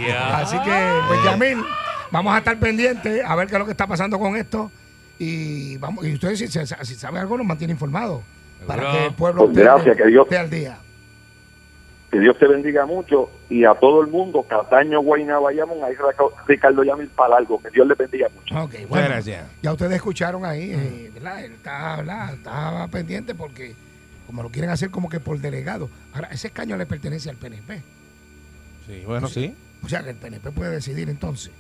Ya. 0.08 0.38
Así 0.38 0.58
que, 0.60 0.92
pues 1.08 1.24
Yamil, 1.24 1.64
vamos 2.12 2.36
a 2.36 2.38
estar 2.38 2.58
pendientes 2.60 3.24
a 3.26 3.36
ver 3.36 3.48
qué 3.48 3.56
es 3.56 3.60
lo 3.60 3.66
que 3.66 3.72
está 3.72 3.88
pasando 3.88 4.20
con 4.20 4.36
esto. 4.36 4.72
Y 5.18 5.78
vamos, 5.78 6.06
y 6.06 6.14
ustedes 6.14 6.38
si, 6.40 6.48
si- 6.48 6.60
si 6.84 6.96
sabe 6.96 7.20
algo 7.20 7.36
nos 7.38 7.46
mantiene 7.48 7.74
informados. 7.74 8.22
Para 8.68 8.92
que 8.92 9.06
el 9.08 9.14
pueblo 9.14 9.46
Pues 9.46 9.58
gracias, 9.58 9.98
que 9.98 10.06
Dios- 10.08 10.26
esté 10.26 10.38
al 10.38 10.50
día. 10.50 10.78
Que 12.12 12.20
Dios 12.20 12.38
te 12.38 12.48
bendiga 12.48 12.86
mucho 12.86 13.32
y 13.50 13.66
a 13.66 13.74
todo 13.74 14.02
el 14.02 14.08
mundo, 14.08 14.44
Cataño, 14.44 15.02
Guaynaba, 15.02 15.40
Bayamón, 15.46 15.84
ahí 15.84 15.96
Ricardo 16.48 16.84
Yamil 16.84 17.08
para 17.08 17.38
algo. 17.38 17.60
Que 17.60 17.72
Dios 17.72 17.88
le 17.88 17.96
bendiga 17.96 18.28
mucho. 18.36 18.64
Ok, 18.64 18.88
bueno. 18.88 19.08
gracias. 19.08 19.48
Ya 19.64 19.72
ustedes 19.72 19.94
escucharon 19.94 20.46
ahí, 20.46 20.74
eh, 20.74 21.12
¿verdad? 21.14 21.44
Él 21.44 21.54
está, 21.54 21.96
¿verdad? 21.98 22.34
Estaba 22.36 22.88
pendiente 22.88 23.34
porque 23.34 23.74
como 24.28 24.44
lo 24.44 24.50
quieren 24.50 24.70
hacer 24.70 24.92
como 24.92 25.10
que 25.10 25.20
por 25.20 25.40
delegado. 25.40 25.90
Ahora, 26.14 26.28
ese 26.32 26.48
escaño 26.48 26.78
le 26.78 26.86
pertenece 26.86 27.32
al 27.32 27.36
PNP. 27.38 27.82
Sí, 28.88 29.04
bueno, 29.06 29.28
sí. 29.28 29.56
O 29.84 29.90
sea 29.90 30.04
que 30.04 30.12
el 30.12 30.16
PNP 30.16 30.52
puede 30.52 30.70
decidir 30.72 31.10
entonces. 31.10 31.52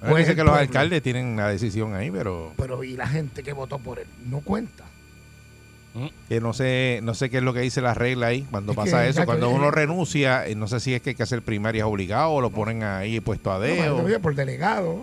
Bueno, 0.00 0.16
dice 0.16 0.30
el 0.30 0.36
que 0.36 0.44
los 0.44 0.56
alcaldes 0.56 1.02
tienen 1.02 1.36
la 1.36 1.48
decisión 1.48 1.94
ahí, 1.94 2.08
pero 2.10 2.52
Pero 2.56 2.84
y 2.84 2.96
la 2.96 3.08
gente 3.08 3.42
que 3.42 3.52
votó 3.52 3.78
por 3.80 3.98
él 3.98 4.06
no 4.30 4.40
cuenta. 4.40 4.84
Que 6.28 6.40
no 6.40 6.52
sé 6.52 7.00
no 7.02 7.14
sé 7.14 7.30
qué 7.30 7.38
es 7.38 7.42
lo 7.42 7.52
que 7.54 7.60
dice 7.60 7.80
la 7.80 7.94
regla 7.94 8.28
ahí 8.28 8.46
cuando 8.50 8.72
Es 8.72 8.76
pasa 8.76 9.06
eso. 9.06 9.24
Cuando 9.24 9.50
uno 9.50 9.70
renuncia, 9.70 10.46
eh, 10.46 10.54
no 10.54 10.68
sé 10.68 10.80
si 10.80 10.94
es 10.94 11.02
que 11.02 11.10
hay 11.10 11.16
que 11.16 11.22
hacer 11.22 11.42
primarias 11.42 11.86
obligadas 11.86 12.28
o 12.30 12.40
lo 12.40 12.50
ponen 12.50 12.82
ahí 12.82 13.20
puesto 13.20 13.52
a 13.52 13.58
dedo. 13.58 14.04
por 14.20 14.34
delegado. 14.34 15.02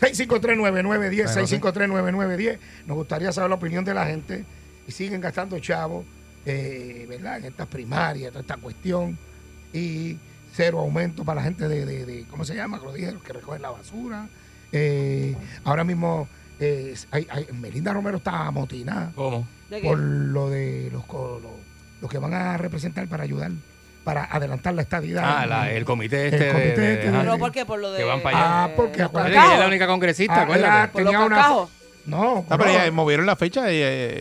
6539910, 0.00 0.84
Bueno, 0.84 1.46
sí. 1.46 1.56
6539910. 1.56 2.58
Nos 2.86 2.96
gustaría 2.96 3.32
saber 3.32 3.50
la 3.50 3.56
opinión 3.56 3.84
de 3.84 3.94
la 3.94 4.06
gente. 4.06 4.44
Y 4.86 4.92
siguen 4.92 5.20
gastando 5.20 5.58
chavos, 5.60 6.04
eh, 6.44 7.06
¿verdad? 7.08 7.38
En 7.38 7.44
estas 7.46 7.66
primarias, 7.68 8.30
toda 8.30 8.42
esta 8.42 8.56
cuestión. 8.56 9.16
Y 9.72 10.18
cero 10.52 10.80
aumento 10.80 11.24
para 11.24 11.40
la 11.40 11.44
gente 11.44 11.68
de, 11.68 11.86
de- 11.86 12.04
de- 12.04 12.24
¿cómo 12.30 12.44
se 12.44 12.54
llama? 12.54 12.78
Que 12.80 12.86
lo 12.86 12.92
dije, 12.92 13.12
los 13.12 13.22
que 13.22 13.32
recogen 13.32 13.62
la 13.62 13.70
basura. 13.70 14.28
Eh, 14.72 15.34
ahora 15.64 15.84
mismo, 15.84 16.28
eh, 16.60 16.94
hay, 17.10 17.26
hay- 17.30 17.46
Melinda 17.52 17.92
Romero 17.92 18.18
está 18.18 18.46
amotinada 18.46 19.10
¿Cómo? 19.14 19.46
Por 19.82 19.98
lo 19.98 20.50
de 20.50 20.88
los, 20.92 21.06
los, 21.08 21.42
los 22.00 22.10
que 22.10 22.18
van 22.18 22.32
a 22.34 22.56
representar 22.56 23.08
para 23.08 23.24
ayudar 23.24 23.50
para 24.04 24.24
adelantar 24.26 24.74
la 24.74 24.82
estadidad. 24.82 25.24
Ah, 25.26 25.46
la- 25.46 25.72
el 25.72 25.84
comité 25.86 26.26
este. 26.28 26.46
El 26.48 26.52
comité 26.52 26.80
de- 26.80 26.86
de- 26.86 26.92
este 26.94 27.10
de- 27.10 27.18
¿Pero 27.20 27.38
por 27.38 27.50
qué? 27.52 27.64
Por 27.64 27.80
lo 27.80 27.90
de... 27.90 27.98
Que 27.98 28.04
van 28.04 28.20
para 28.22 28.36
allá. 28.38 28.64
Ah, 28.64 28.70
porque 28.76 29.02
acuérdate 29.02 29.32
Ella 29.34 29.54
es 29.54 29.58
la 29.60 29.66
única 29.66 29.86
congresista, 29.86 30.34
Ah, 30.40 30.42
acuérdate. 30.42 30.98
tenía 31.02 31.20
una- 31.20 31.36
cacajos. 31.36 31.70
No, 32.06 32.44
No, 32.48 32.58
pero 32.58 32.66
no. 32.66 32.72
ya 32.72 32.90
movieron 32.92 33.24
la 33.24 33.34
fecha 33.34 33.72
y 33.72 33.80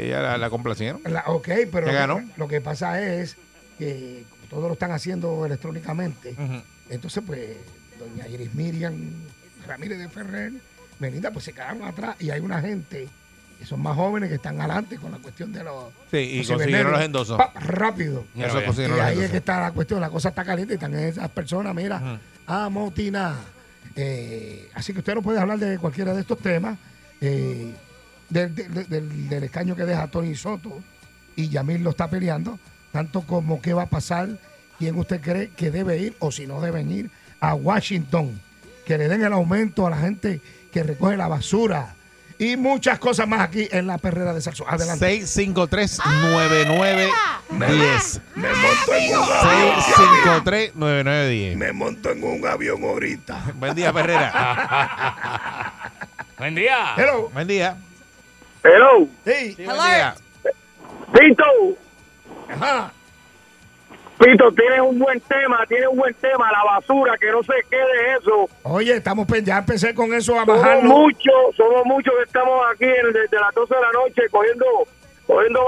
ya 0.10 0.22
la, 0.22 0.38
la 0.38 0.50
complacieron. 0.50 1.02
La- 1.04 1.26
ok, 1.28 1.50
pero 1.70 1.88
¿Ya 1.88 2.08
lo, 2.08 2.16
ganó? 2.16 2.18
que- 2.20 2.40
lo 2.40 2.48
que 2.48 2.62
pasa 2.62 3.02
es 3.02 3.36
que 3.78 4.24
todos 4.50 4.64
lo 4.68 4.74
están 4.74 4.92
haciendo 4.92 5.46
electrónicamente, 5.46 6.32
Ujú. 6.32 6.62
entonces 6.90 7.22
pues 7.28 7.50
doña 8.00 8.26
Iris 8.30 8.54
Miriam 8.56 8.96
Ramírez 9.68 10.00
de 10.00 10.08
Ferrer, 10.08 10.54
Melinda, 11.00 11.32
pues 11.32 11.46
se 11.46 11.54
quedaron 11.54 11.84
atrás 11.84 12.16
y 12.20 12.30
hay 12.30 12.40
una 12.40 12.62
gente 12.62 13.08
que 13.60 13.66
son 13.66 13.82
más 13.82 13.96
jóvenes 13.96 14.30
que 14.30 14.36
están 14.36 14.60
adelante 14.60 14.98
con 14.98 15.12
la 15.12 15.18
cuestión 15.20 15.54
de 15.54 15.64
los... 15.64 15.86
Sí, 16.12 16.18
y 16.18 16.38
los 16.40 16.48
consiguieron 16.50 16.92
los 16.92 17.02
endosos. 17.02 17.38
Pa, 17.38 17.52
rápido. 17.60 18.26
Ya 18.36 18.48
Eso 18.48 18.60
Y 18.60 18.88
los 18.88 19.00
ahí 19.00 19.20
es 19.22 19.32
que 19.32 19.38
está 19.38 19.60
la 19.62 19.72
cuestión, 19.72 20.02
la 20.02 20.10
cosa 20.10 20.30
está 20.30 20.44
caliente 20.44 20.74
y 20.74 20.76
están 20.76 20.94
esas 20.96 21.30
personas, 21.30 21.74
mira, 21.76 22.20
amotina. 22.46 23.36
Eh, 23.96 24.70
así 24.74 24.92
que 24.94 25.00
usted 25.00 25.16
no 25.16 25.22
puede 25.22 25.40
hablar 25.40 25.60
de 25.60 25.78
cualquiera 25.78 26.14
de 26.14 26.22
estos 26.22 26.40
temas, 26.40 26.78
eh, 27.22 27.74
del, 28.30 28.54
del- 28.56 28.90
del- 28.90 29.30
del 29.30 29.44
escaño 29.44 29.76
que 29.76 29.84
deja 29.86 30.08
Tony 30.08 30.36
Soto 30.36 30.82
y 31.36 31.50
Yamil 31.50 31.84
lo 31.84 31.92
está 31.92 32.10
peleando, 32.10 32.58
tanto 32.92 33.22
como 33.22 33.62
qué 33.62 33.74
va 33.74 33.84
a 33.84 33.90
pasar, 33.90 34.30
quién 34.80 34.98
usted 34.98 35.22
cree 35.22 35.50
que 35.50 35.70
debe 35.72 35.98
ir 36.00 36.16
o 36.20 36.32
si 36.32 36.48
no 36.48 36.60
deben 36.60 36.92
ir 36.92 37.12
a 37.40 37.54
Washington, 37.54 38.40
que 38.86 38.98
le 38.98 39.08
den 39.08 39.24
el 39.24 39.34
aumento 39.34 39.86
a 39.86 39.90
la 39.92 39.98
gente 39.98 40.42
que 40.74 40.84
recoge 40.84 41.16
la 41.16 41.28
basura 41.28 41.94
y 42.40 42.58
muchas 42.58 42.98
cosas 43.00 43.28
más 43.28 43.42
aquí 43.42 43.68
en 43.72 43.86
la 43.88 43.98
perrera 44.00 44.34
de 44.34 44.42
Salso. 44.42 44.68
Adelante. 44.68 45.22
653-9910. 45.22 48.22
Me 48.36 48.48
monto 48.48 48.94
en 48.94 49.18
un 49.18 49.24
653-9910. 50.74 51.56
Me 51.56 51.72
monto 51.72 52.10
en 52.12 52.24
un 52.24 52.46
avión 52.48 52.84
ahorita. 52.84 53.44
Buen 53.56 53.76
día, 53.76 53.94
Perrera. 53.94 55.74
Buen 56.40 56.56
día. 56.56 56.96
Hello. 56.98 57.30
Buen 57.30 57.48
día. 57.48 57.78
Hello, 58.64 59.08
Sí. 59.26 59.54
Sí, 59.56 59.64
buen 59.66 59.78
día. 59.78 60.16
Pito, 61.14 61.44
Ajá. 62.50 62.92
Pito, 64.24 64.52
tienes 64.54 64.80
un 64.80 65.00
buen 65.00 65.20
tema, 65.22 65.66
tienes 65.68 65.88
un 65.90 65.98
buen 65.98 66.14
tema, 66.16 66.50
la 66.52 66.64
basura, 66.64 67.18
que 67.18 67.30
no 67.32 67.44
se 67.44 67.54
quede 67.70 68.16
eso. 68.20 68.48
Oye, 68.64 68.96
estamos 68.96 69.28
ya 69.44 69.58
empecé 69.60 69.94
con 69.94 70.14
eso 70.14 70.40
a 70.40 70.46
Somos 70.46 70.62
bajarlo. 70.62 70.84
muchos, 70.90 71.56
somos 71.58 71.86
muchos 71.86 72.14
que 72.18 72.24
estamos 72.24 72.62
aquí 72.74 72.86
en- 72.86 73.12
desde 73.14 73.38
las 73.40 73.54
12 73.54 73.76
de 73.76 73.82
la 73.82 73.92
noche 73.92 74.22
cogiendo, 74.32 74.66
cogiendo 75.28 75.66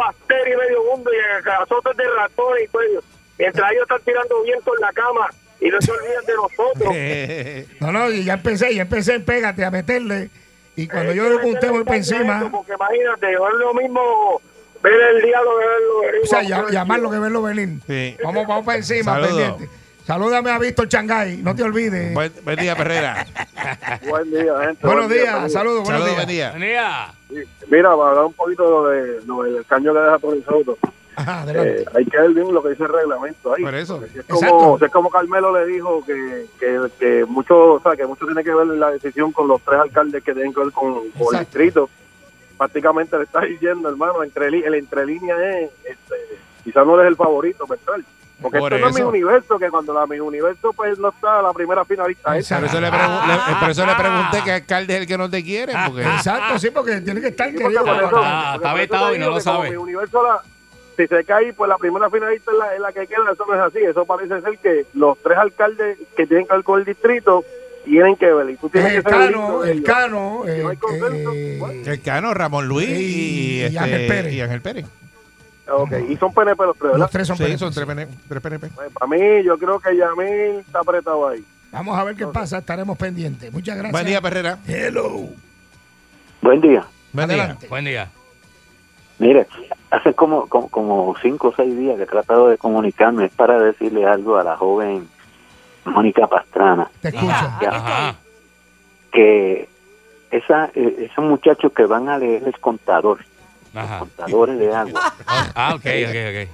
y 0.54 0.56
medio 0.58 0.84
mundo 0.92 1.12
y 1.14 1.50
azotes 1.50 1.98
de 1.98 2.04
ratones 2.18 2.64
y 2.64 2.68
todo. 2.70 3.04
Mientras 3.38 3.72
ellos 3.72 3.82
están 3.84 4.02
tirando 4.06 4.44
viento 4.44 4.72
en 4.76 4.82
la 4.82 4.94
cama 4.94 5.30
y 5.60 5.68
no 5.70 5.82
se 5.82 5.92
olvidan 5.92 6.26
de 6.26 6.34
nosotros. 6.36 7.76
No, 7.82 7.92
no, 7.92 8.10
y 8.10 8.24
ya 8.24 8.34
empecé, 8.36 8.74
ya 8.74 8.84
empecé 8.84 9.20
pégate 9.20 9.66
a 9.66 9.72
meterle. 9.72 10.30
Y 10.78 10.88
cuando 10.88 11.14
yo 11.14 11.28
que 11.40 11.48
un 11.48 11.60
tema 11.60 11.84
para 11.84 11.98
encima, 11.98 12.50
Porque 12.52 12.74
imagínate, 12.74 13.32
es 13.50 13.56
lo 13.60 13.74
mismo 13.74 14.42
ver 14.90 15.16
el 15.16 15.22
diablo 15.24 15.52
que 15.60 15.66
verlo 15.68 16.00
venir. 16.02 16.22
o 16.24 16.28
sea, 16.28 16.44
ya- 16.44 16.66
llamarlo 16.70 17.12
que 17.12 17.20
verlo 17.20 17.42
venir. 17.42 17.70
Sí. 17.88 18.18
Vamos, 18.24 18.48
vamos 18.48 18.66
para 18.66 18.78
encima, 18.78 19.14
Saludos. 19.14 19.30
pendiente. 19.52 19.70
Salúdame 20.06 20.52
a 20.52 20.60
Víctor 20.60 20.88
Changay, 20.88 21.38
no 21.38 21.56
te 21.56 21.64
olvides. 21.64 22.14
Buen, 22.14 22.32
buen 22.44 22.60
día, 22.60 22.76
Perrera. 22.76 23.26
Buen 24.08 24.30
día, 24.30 24.54
gente. 24.62 24.86
buenos 24.86 25.08
buen 25.08 25.10
día, 25.20 25.38
días, 25.40 25.52
saludos, 25.52 25.84
buenos 25.84 26.02
Saludos, 26.04 26.16
buen 26.16 26.28
días. 26.28 26.54
día. 26.54 27.14
Buen 27.28 27.42
día. 27.42 27.48
Mira, 27.70 27.96
para 27.96 28.10
hablar 28.12 28.26
un 28.26 28.34
poquito 28.34 28.64
de 28.64 28.70
lo, 28.70 28.88
de, 29.16 29.26
lo 29.26 29.44
del 29.56 29.66
caño 29.66 29.94
que 29.94 30.00
deja 30.00 30.20
Soto, 30.46 30.78
Ajá, 31.16 31.42
adelante. 31.42 31.82
eh, 31.82 31.86
hay 31.96 32.06
que 32.06 32.18
ver 32.20 32.30
bien 32.32 32.54
lo 32.54 32.62
que 32.62 32.70
dice 32.70 32.84
el 32.84 32.90
reglamento 32.90 33.54
ahí. 33.56 33.64
Por 33.64 33.74
eso. 33.74 34.04
Si 34.14 34.20
es, 34.20 34.26
como, 34.26 34.78
si 34.78 34.86
es 34.86 34.92
como 34.92 35.10
Carmelo 35.10 35.58
le 35.58 35.66
dijo 35.66 36.06
que, 36.06 36.46
que, 36.60 36.80
que 37.00 37.26
mucho, 37.26 37.74
o 37.74 37.82
sea, 37.82 37.96
que 37.96 38.06
mucho 38.06 38.26
tiene 38.28 38.44
que 38.44 38.54
ver 38.54 38.68
la 38.68 38.92
decisión 38.92 39.32
con 39.32 39.48
los 39.48 39.60
tres 39.64 39.80
alcaldes 39.80 40.24
que 40.24 40.34
tienen 40.34 40.54
que 40.54 40.60
ver 40.60 40.72
con, 40.72 41.10
con 41.12 41.34
el 41.34 41.40
distrito. 41.40 41.90
Prácticamente 42.58 43.18
le 43.18 43.24
está 43.24 43.42
diciendo, 43.42 43.90
hermano, 43.90 44.24
entre, 44.24 44.50
li- 44.52 44.64
el 44.64 44.76
entre 44.76 45.06
líneas 45.06 45.40
es, 45.40 45.70
este, 45.84 46.16
quizás 46.64 46.86
no 46.86 46.96
eres 47.00 47.10
el 47.10 47.16
favorito, 47.16 47.66
¿verdad? 47.68 48.06
Porque 48.42 48.60
Por 48.60 48.74
esto 48.74 48.86
no 48.86 48.90
es 48.90 48.96
mi 48.96 49.02
universo, 49.02 49.58
que 49.58 49.70
cuando 49.70 49.94
la 49.94 50.06
mi 50.08 50.20
universo 50.20 50.74
pues 50.74 51.00
no 51.00 51.08
está 51.10 51.42
la 51.42 51.54
primera 51.54 51.86
finalista. 51.86 52.38
esa. 52.38 52.58
Por 52.58 52.66
eso, 52.66 52.82
le 52.82 52.90
pregun- 52.92 53.28
le- 53.28 53.56
por 53.60 53.70
eso 53.70 53.86
le 53.86 53.96
pregunté 53.96 54.42
qué 54.44 54.52
alcalde 54.52 54.94
es 54.96 55.00
el 55.02 55.08
que 55.08 55.18
no 55.18 55.30
te 55.30 55.42
quiere. 55.44 55.74
Porque 55.88 56.02
Exacto, 56.04 56.60
sí, 56.60 56.70
porque 56.70 57.00
tiene 57.02 57.22
que 57.22 57.28
estar 57.28 57.50
Sí, 57.50 57.56
querido. 57.58 57.86
por 57.86 57.96
eso- 57.96 58.10
Ah, 58.16 58.54
está 58.56 58.74
vetado 58.74 59.16
y 59.16 59.20
no 59.20 59.30
lo 59.30 59.36
que 59.36 59.42
sabe. 59.42 59.70
mi 59.70 59.76
universo 59.78 60.22
la- 60.22 60.42
si 60.98 61.08
se 61.08 61.24
cae, 61.24 61.54
pues 61.54 61.70
la 61.70 61.78
primera 61.78 62.10
finalista 62.10 62.52
es 62.52 62.58
la, 62.58 62.74
es 62.76 62.80
la 62.82 62.92
que 62.92 63.08
queda, 63.08 63.32
eso 63.34 63.46
no 63.48 63.54
es 63.54 63.60
así. 63.62 63.80
Eso 63.80 64.06
parece 64.06 64.42
ser 64.42 64.58
que 64.60 64.86
los 64.94 65.18
tres 65.20 65.38
alcaldes 65.38 65.98
que 66.16 66.28
tienen 66.28 66.46
que 66.48 66.54
ver 66.56 66.64
con 66.64 66.80
el 66.80 66.86
distrito 66.86 67.44
tienen 67.86 68.16
que 68.18 68.26
ver. 68.34 68.50
Y 68.50 68.56
tú 68.58 68.70
tienes 68.70 68.94
El 68.96 69.04
que 69.04 69.10
Cano, 69.10 69.64
el. 69.64 69.84
Cano, 69.84 70.42
Si 70.46 70.62
no 70.62 70.72
eh, 70.72 70.78
eh, 71.34 71.58
bueno. 71.60 71.82
el 71.92 72.02
Cano, 72.02 72.34
Ramón 72.34 72.68
Luis 72.68 72.90
y, 72.90 72.94
Y- 72.94 73.60
y 73.62 73.64
este, 73.66 73.80
Ángel 73.80 74.08
Pérez. 74.08 74.34
y 74.34 74.42
Ángel 74.42 74.62
Pérez. 74.62 74.86
Ok, 75.68 75.92
y 76.10 76.16
son 76.18 76.32
PNP 76.34 76.64
los 76.64 76.78
tres, 76.78 76.84
¿verdad? 76.92 76.98
los 77.00 77.10
tres 77.12 77.28
son 77.28 77.38
Sí, 77.38 77.44
PNP. 77.44 77.58
son 77.60 77.74
tres 77.74 77.86
PNP. 77.88 78.14
tres 78.30 78.42
PNP. 78.42 78.68
Pues, 78.76 78.92
para 78.92 79.08
mí, 79.08 79.44
yo 79.44 79.58
creo 79.58 79.80
que 79.80 79.96
Yamil 79.98 80.60
está 80.60 80.80
apretado 80.82 81.28
ahí. 81.28 81.44
Vamos 81.72 81.98
a 81.98 82.04
ver 82.04 82.16
qué 82.16 82.28
pasa, 82.28 82.60
estaremos 82.60 82.98
pendientes. 82.98 83.52
Muchas 83.52 83.76
gracias. 83.76 83.92
Buen 83.92 84.06
día, 84.06 84.22
Perrera. 84.22 84.60
Hello. 84.68 85.28
Buen 86.42 86.62
día. 86.62 86.86
Buen 87.14 87.30
día. 87.30 87.58
Buen 87.70 87.86
día. 87.86 88.10
Mire, 89.18 89.48
hace 89.92 90.14
como, 90.14 90.48
como, 90.48 90.70
como 90.70 91.16
cinco 91.22 91.48
o 91.48 91.54
seis 91.56 91.76
días 91.78 91.98
que 91.98 92.04
he 92.04 92.08
tratado 92.08 92.50
de 92.50 92.58
comunicarme 92.58 93.30
para 93.30 93.58
decirle 93.60 94.06
algo 94.06 94.38
a 94.38 94.44
la 94.44 94.58
joven 94.58 95.08
Mónica 95.86 96.28
Pastrana, 96.28 96.90
Te 97.02 97.10
estoy. 97.10 97.28
que 99.12 99.70
esa, 100.32 100.70
eh, 100.76 101.08
esos 101.12 101.24
muchachos 101.24 101.72
que 101.74 101.86
van 101.86 102.10
a 102.10 102.18
leer 102.18 102.44
el 102.46 102.60
contador, 102.60 103.20
Ajá. 103.74 104.00
contadores 104.00 104.58
de 104.60 104.74
agua, 104.74 105.14
Ah, 105.56 105.74
ok, 105.76 105.86
ok, 105.86 106.50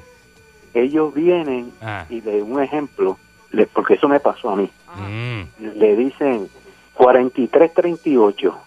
ellos 0.74 1.14
vienen 1.14 1.66
ok. 1.68 1.74
Ah. 1.82 2.06
y 2.10 2.22
de 2.22 2.42
un 2.42 2.62
ejemplo, 2.62 3.18
le- 3.52 3.68
porque 3.68 3.96
eso 3.96 4.08
me 4.08 4.20
pasó 4.20 4.50
a 4.52 4.56
mí, 4.56 4.70
Mm. 4.96 5.42
le 5.76 5.96
dicen 5.96 6.50
4338 6.94 8.58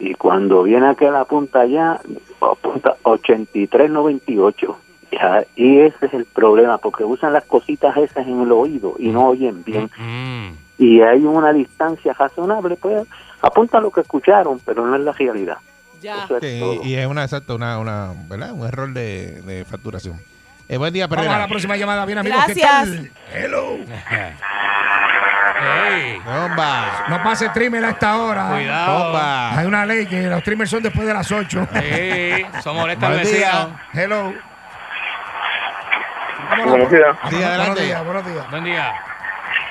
y 0.00 0.14
cuando 0.14 0.62
viene 0.64 0.88
aquel 0.88 1.14
apunta 1.16 1.60
allá, 1.60 2.00
apunta 2.40 2.96
8398. 3.02 4.76
Ya, 5.10 5.42
y 5.56 5.80
ese 5.80 6.06
es 6.06 6.12
el 6.14 6.24
problema, 6.26 6.78
porque 6.78 7.02
usan 7.04 7.32
las 7.32 7.44
cositas 7.44 7.96
esas 7.96 8.26
en 8.26 8.42
el 8.42 8.52
oído 8.52 8.94
y 8.98 9.08
no 9.08 9.28
oyen 9.28 9.64
bien. 9.64 9.90
Mm. 9.96 10.48
Y 10.78 11.00
hay 11.00 11.20
una 11.24 11.52
distancia 11.52 12.12
razonable, 12.12 12.76
pues 12.76 13.06
apunta 13.40 13.80
lo 13.80 13.90
que 13.90 14.02
escucharon, 14.02 14.60
pero 14.64 14.86
no 14.86 14.94
es 14.94 15.00
la 15.02 15.12
realidad. 15.12 15.56
Ya. 16.02 16.24
Eso 16.24 16.36
es 16.36 16.42
Sí, 16.42 16.60
todo. 16.60 16.84
y 16.84 16.94
es 16.94 17.06
una, 17.06 17.24
exacto, 17.24 17.56
una, 17.56 17.78
una, 17.78 18.12
¿verdad? 18.28 18.52
un 18.52 18.66
error 18.66 18.92
de, 18.92 19.40
de 19.42 19.64
facturación. 19.64 20.20
Eh, 20.68 20.76
buen 20.76 20.92
día, 20.92 21.06
Vamos 21.06 21.26
a 21.26 21.38
la 21.38 21.48
próxima 21.48 21.76
llamada. 21.76 22.04
Bien, 22.04 22.18
amigos, 22.18 22.44
¿qué 22.46 22.54
Gracias. 22.54 22.70
tal? 22.84 23.10
Hello. 23.32 23.78
Ey, 25.90 26.18
Bomba. 26.24 27.06
No 27.08 27.22
pase 27.22 27.48
trimmer 27.48 27.84
a 27.84 27.90
esta 27.90 28.16
hora. 28.20 28.48
cuidado. 28.52 29.04
Bomba. 29.04 29.58
Hay 29.58 29.66
una 29.66 29.84
ley 29.86 30.06
que 30.06 30.22
los 30.28 30.42
trimmers 30.44 30.70
son 30.70 30.82
después 30.82 31.06
de 31.06 31.14
las 31.14 31.32
8. 31.32 31.66
Sí, 31.72 32.60
son 32.62 32.76
molestas 32.76 33.08
Buen 33.10 33.20
vecinos. 33.24 33.40
día. 33.40 33.86
Hello. 33.94 34.32
Buenos 36.64 36.90
días. 36.90 37.16
Buenos 37.22 37.44
adelante. 37.44 37.82
días, 37.82 38.04
buenos 38.04 38.26
días. 38.26 38.50
Buen 38.50 38.64
día. 38.64 38.94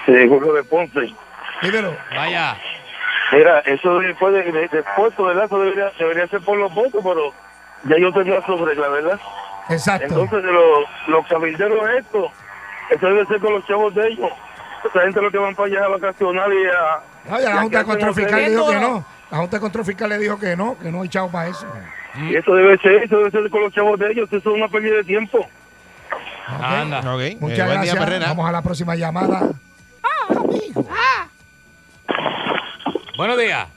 Sí, 0.05 0.13
Julio 0.27 0.53
de 0.53 0.63
Ponce. 0.63 1.13
Dímelo. 1.61 1.95
Vaya. 2.15 2.57
Mira, 3.31 3.59
eso 3.59 3.99
después 3.99 4.33
de, 4.33 4.51
de, 4.51 4.67
de 4.69 4.83
puesto, 4.95 5.25
¿verdad? 5.25 5.45
Eso 5.45 5.59
debería, 5.59 5.91
debería 5.99 6.27
ser 6.27 6.41
por 6.41 6.57
los 6.57 6.73
votos, 6.73 7.01
pero 7.03 7.33
ya 7.83 7.97
yo 7.99 8.11
tenía 8.13 8.41
su 8.45 8.65
regla, 8.65 8.87
¿verdad? 8.87 9.19
Exacto. 9.69 10.07
Entonces, 10.07 10.43
de 10.43 10.51
los, 10.51 10.85
los 11.07 11.27
cabilderos 11.27 11.89
estos, 11.97 12.31
eso 12.89 13.05
debe 13.05 13.25
ser 13.25 13.39
con 13.39 13.53
los 13.53 13.65
chavos 13.65 13.93
de 13.95 14.07
ellos. 14.07 14.31
Esa 14.85 15.01
gente 15.01 15.21
lo 15.21 15.31
que 15.31 15.37
van 15.37 15.55
para 15.55 15.67
allá 15.67 15.85
a 15.85 15.89
vacacionar 15.89 16.49
y 16.53 16.67
a... 16.67 17.29
No, 17.29 17.39
ya 17.41 17.49
la 17.55 17.61
Junta 17.61 17.79
de 17.79 17.85
Control 17.85 18.13
Fiscal 18.13 18.45
dijo 18.45 18.69
que 18.69 18.79
no. 18.79 19.05
La 19.29 19.37
Junta 19.39 19.57
de 19.57 19.61
Control 19.61 19.85
Fiscal 19.85 20.09
le 20.09 20.17
dijo 20.19 20.39
que 20.39 20.55
no, 20.55 20.77
que 20.79 20.91
no 20.91 21.01
hay 21.01 21.09
chavo 21.09 21.29
para 21.29 21.49
eso. 21.49 21.67
Y 22.15 22.35
eso 22.35 22.55
debe 22.55 22.77
ser, 22.77 23.03
eso 23.03 23.17
debe 23.17 23.31
ser 23.31 23.49
con 23.49 23.61
los 23.61 23.73
chavos 23.73 23.99
de 23.99 24.11
ellos. 24.11 24.31
Eso 24.31 24.37
es 24.37 24.55
una 24.57 24.69
pérdida 24.69 24.95
de 24.97 25.03
tiempo. 25.03 25.45
Anda. 26.47 26.99
Eh, 27.21 27.37
Muchas 27.39 27.39
buen 27.39 27.57
día, 27.57 27.65
gracias. 27.65 27.95
Perrera. 27.97 28.27
Vamos 28.27 28.47
a 28.47 28.51
la 28.51 28.61
próxima 28.61 28.95
llamada. 28.95 29.49
Buenos 33.17 33.37
días. 33.37 33.67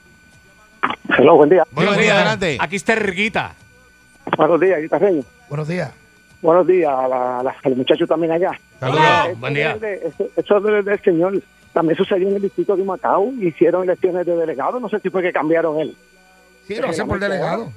Hello, 1.18 1.36
buen 1.36 1.50
día. 1.50 1.64
Buenos 1.72 1.94
buen 1.94 2.02
día, 2.04 2.12
días. 2.12 2.16
adelante. 2.16 2.58
Aquí 2.60 2.76
está 2.76 2.92
Erguita. 2.92 3.54
Buenos 4.36 4.60
días, 4.60 4.80
guitarreño. 4.80 5.22
Buenos 5.48 5.68
días. 5.68 5.90
Buenos 6.42 6.66
días 6.66 6.90
a, 6.96 7.08
la, 7.08 7.38
a 7.40 7.42
la- 7.42 7.56
al 7.62 7.76
muchacho 7.76 8.06
también 8.06 8.32
allá. 8.32 8.52
Saludos. 8.78 9.38
Buen 9.40 9.54
día. 9.54 9.76
Eso, 10.36 10.60
del, 10.60 10.84
del 10.84 11.02
señor 11.02 11.42
también 11.72 11.96
sucedió 11.96 12.28
en 12.28 12.36
el 12.36 12.42
distrito 12.42 12.76
de 12.76 12.84
Macao. 12.84 13.32
Hicieron 13.40 13.82
elecciones 13.84 14.24
de 14.26 14.36
delegados. 14.36 14.80
No 14.80 14.88
sé 14.88 15.00
si 15.00 15.10
fue 15.10 15.22
que 15.22 15.32
cambiaron 15.32 15.78
él. 15.80 15.96
Sí, 16.66 16.76
lo 16.76 16.88
hacen 16.88 17.06
por 17.08 17.18
delegado. 17.18 17.72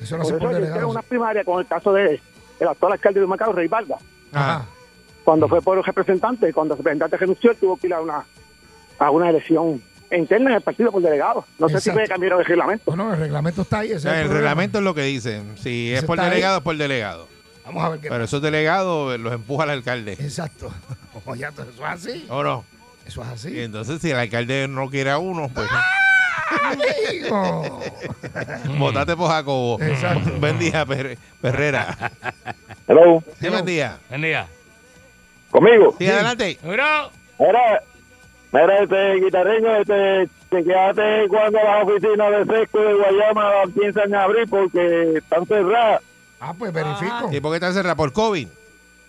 Eso 0.00 0.16
lo 0.16 0.22
Por 0.22 0.32
hacen 0.32 0.38
por 0.38 0.48
hicieron 0.50 0.62
delegado. 0.62 0.88
una 0.90 1.02
primaria 1.02 1.44
con 1.44 1.60
el 1.60 1.66
caso 1.66 1.92
de 1.92 2.20
el 2.60 2.68
actual 2.68 2.92
alcalde 2.92 3.20
de 3.20 3.26
Macao, 3.26 3.52
Rey 3.52 3.68
Vargas. 3.68 4.00
Ajá. 4.32 4.56
Ajá. 4.56 4.66
cuando 5.24 5.48
fue 5.48 5.60
por 5.62 5.76
los 5.76 5.86
representantes, 5.86 6.54
cuando 6.54 6.74
el 6.74 6.78
representante 6.78 7.16
renunció, 7.18 7.50
él 7.50 7.56
tuvo 7.58 7.76
que 7.76 7.86
ir 7.86 7.94
a 7.94 8.00
una, 8.00 8.24
a 8.98 9.10
una 9.10 9.28
elección 9.30 9.82
interna 10.10 10.50
en 10.50 10.56
el 10.56 10.62
partido 10.62 10.90
por 10.90 11.02
delegado. 11.02 11.44
No 11.58 11.68
sé 11.68 11.80
si 11.80 11.90
me 11.92 12.06
cambiaron 12.06 12.40
el 12.40 12.46
reglamento. 12.46 12.96
No, 12.96 13.04
no, 13.08 13.12
el 13.14 13.20
reglamento 13.20 13.62
está 13.62 13.80
ahí. 13.80 13.88
ese 13.92 14.08
es 14.08 14.14
el 14.24 14.30
reglamento 14.30 14.78
es 14.78 14.84
lo 14.84 14.94
que 14.94 15.02
dicen. 15.02 15.56
Si 15.58 15.92
es 15.92 16.02
por 16.04 16.18
ahí. 16.18 16.30
delegado, 16.30 16.58
es 16.58 16.62
por 16.64 16.76
delegado. 16.76 17.28
Vamos 17.66 17.84
a 17.84 17.88
ver 17.90 18.00
qué 18.00 18.08
Pero 18.08 18.24
esos 18.24 18.40
delegados 18.40 19.20
los 19.20 19.32
empuja 19.34 19.64
el 19.64 19.70
alcalde. 19.70 20.12
Exacto. 20.14 20.72
Oye, 21.26 21.46
eso 21.46 21.62
es 21.62 21.80
así. 21.82 22.26
¿O 22.30 22.42
no? 22.42 22.64
Eso 23.04 23.22
es 23.22 23.28
Y 23.28 23.48
así. 23.48 23.60
entonces, 23.60 24.00
si 24.00 24.10
el 24.10 24.16
alcalde 24.16 24.66
no 24.68 24.88
quiere 24.88 25.10
a 25.10 25.18
uno, 25.18 25.50
pues 25.54 25.66
Amigo. 26.62 27.80
votate 28.78 29.16
por 29.16 29.28
Jacobo. 29.30 29.80
Exacto. 29.82 30.30
Buen 30.38 30.58
día, 30.58 30.84
Per- 30.86 31.18
Perrera. 31.40 31.96
Hello, 32.86 33.22
Sí, 33.40 33.48
buen 33.48 33.64
día. 33.64 33.98
Buen 34.08 34.22
día. 34.22 34.46
conmigo. 35.50 35.94
Sí, 35.98 36.08
adelante. 36.08 36.58
Bro. 36.62 37.10
Mira, 37.38 37.82
mira, 38.52 38.82
este 38.82 39.14
guitarreño, 39.24 39.76
este, 39.76 40.28
chequeate 40.50 41.28
cuando 41.28 41.58
las 41.62 41.84
oficinas 41.84 42.30
de 42.30 42.44
Sesco 42.56 42.80
de 42.80 42.94
Guayama 42.94 43.50
piensan 43.78 44.14
abrir 44.14 44.48
porque 44.48 45.14
están 45.18 45.46
cerradas. 45.46 46.02
Ah, 46.40 46.54
pues 46.58 46.72
verifico. 46.72 47.30
¿Y 47.32 47.40
por 47.40 47.52
qué 47.52 47.56
está 47.56 47.72
cerrada? 47.72 47.94
¿Por 47.96 48.12
COVID? 48.12 48.48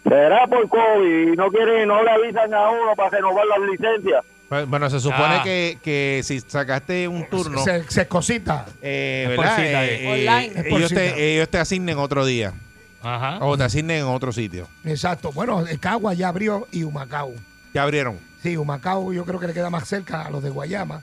Será 0.04 0.48
por 0.48 0.68
COVID 0.70 1.34
y 1.34 1.36
no 1.36 1.50
quieren, 1.50 1.88
no 1.88 2.02
le 2.04 2.10
avisan 2.12 2.54
a 2.54 2.70
uno 2.70 2.96
para 2.96 3.10
renovar 3.12 3.46
las 3.48 3.60
licencias. 3.70 4.24
Bueno, 4.68 4.90
se 4.90 5.00
supone 5.00 5.36
Ah. 5.36 5.42
que, 5.44 5.78
que 5.84 6.22
si 6.24 6.40
sacaste 6.40 7.08
un 7.08 7.30
turno, 7.30 7.64
Se, 7.64 7.84
se 7.90 8.08
cosita. 8.08 8.66
eh, 8.82 9.26
¿verdad? 9.30 9.56
cita, 9.58 9.86
Eh, 9.86 9.96
eh. 9.96 10.04
eh, 10.26 10.28
Online. 10.30 10.70
Ellos, 10.78 10.90
te, 10.92 11.34
ellos 11.36 11.50
te 11.50 11.58
asignen 11.60 11.98
otro 12.00 12.26
día 12.26 12.54
Ajá. 13.04 13.38
o 13.46 13.56
te 13.58 13.64
asignen 13.66 13.98
en 14.00 14.06
otro 14.06 14.32
sitio. 14.32 14.68
Exacto. 14.86 15.32
Bueno, 15.32 15.66
el 15.68 15.80
Cagua 15.80 16.14
ya 16.16 16.30
abrió 16.30 16.68
y 16.72 16.84
Humacao. 16.84 17.34
Ya 17.74 17.84
abrieron. 17.84 18.18
Sí, 18.42 18.58
Humacao 18.58 19.14
yo 19.14 19.24
creo 19.26 19.40
que 19.40 19.48
le 19.48 19.54
queda 19.54 19.70
más 19.70 19.88
cerca 19.88 20.24
a 20.24 20.32
los 20.32 20.42
de 20.42 20.50
Guayama. 20.50 21.02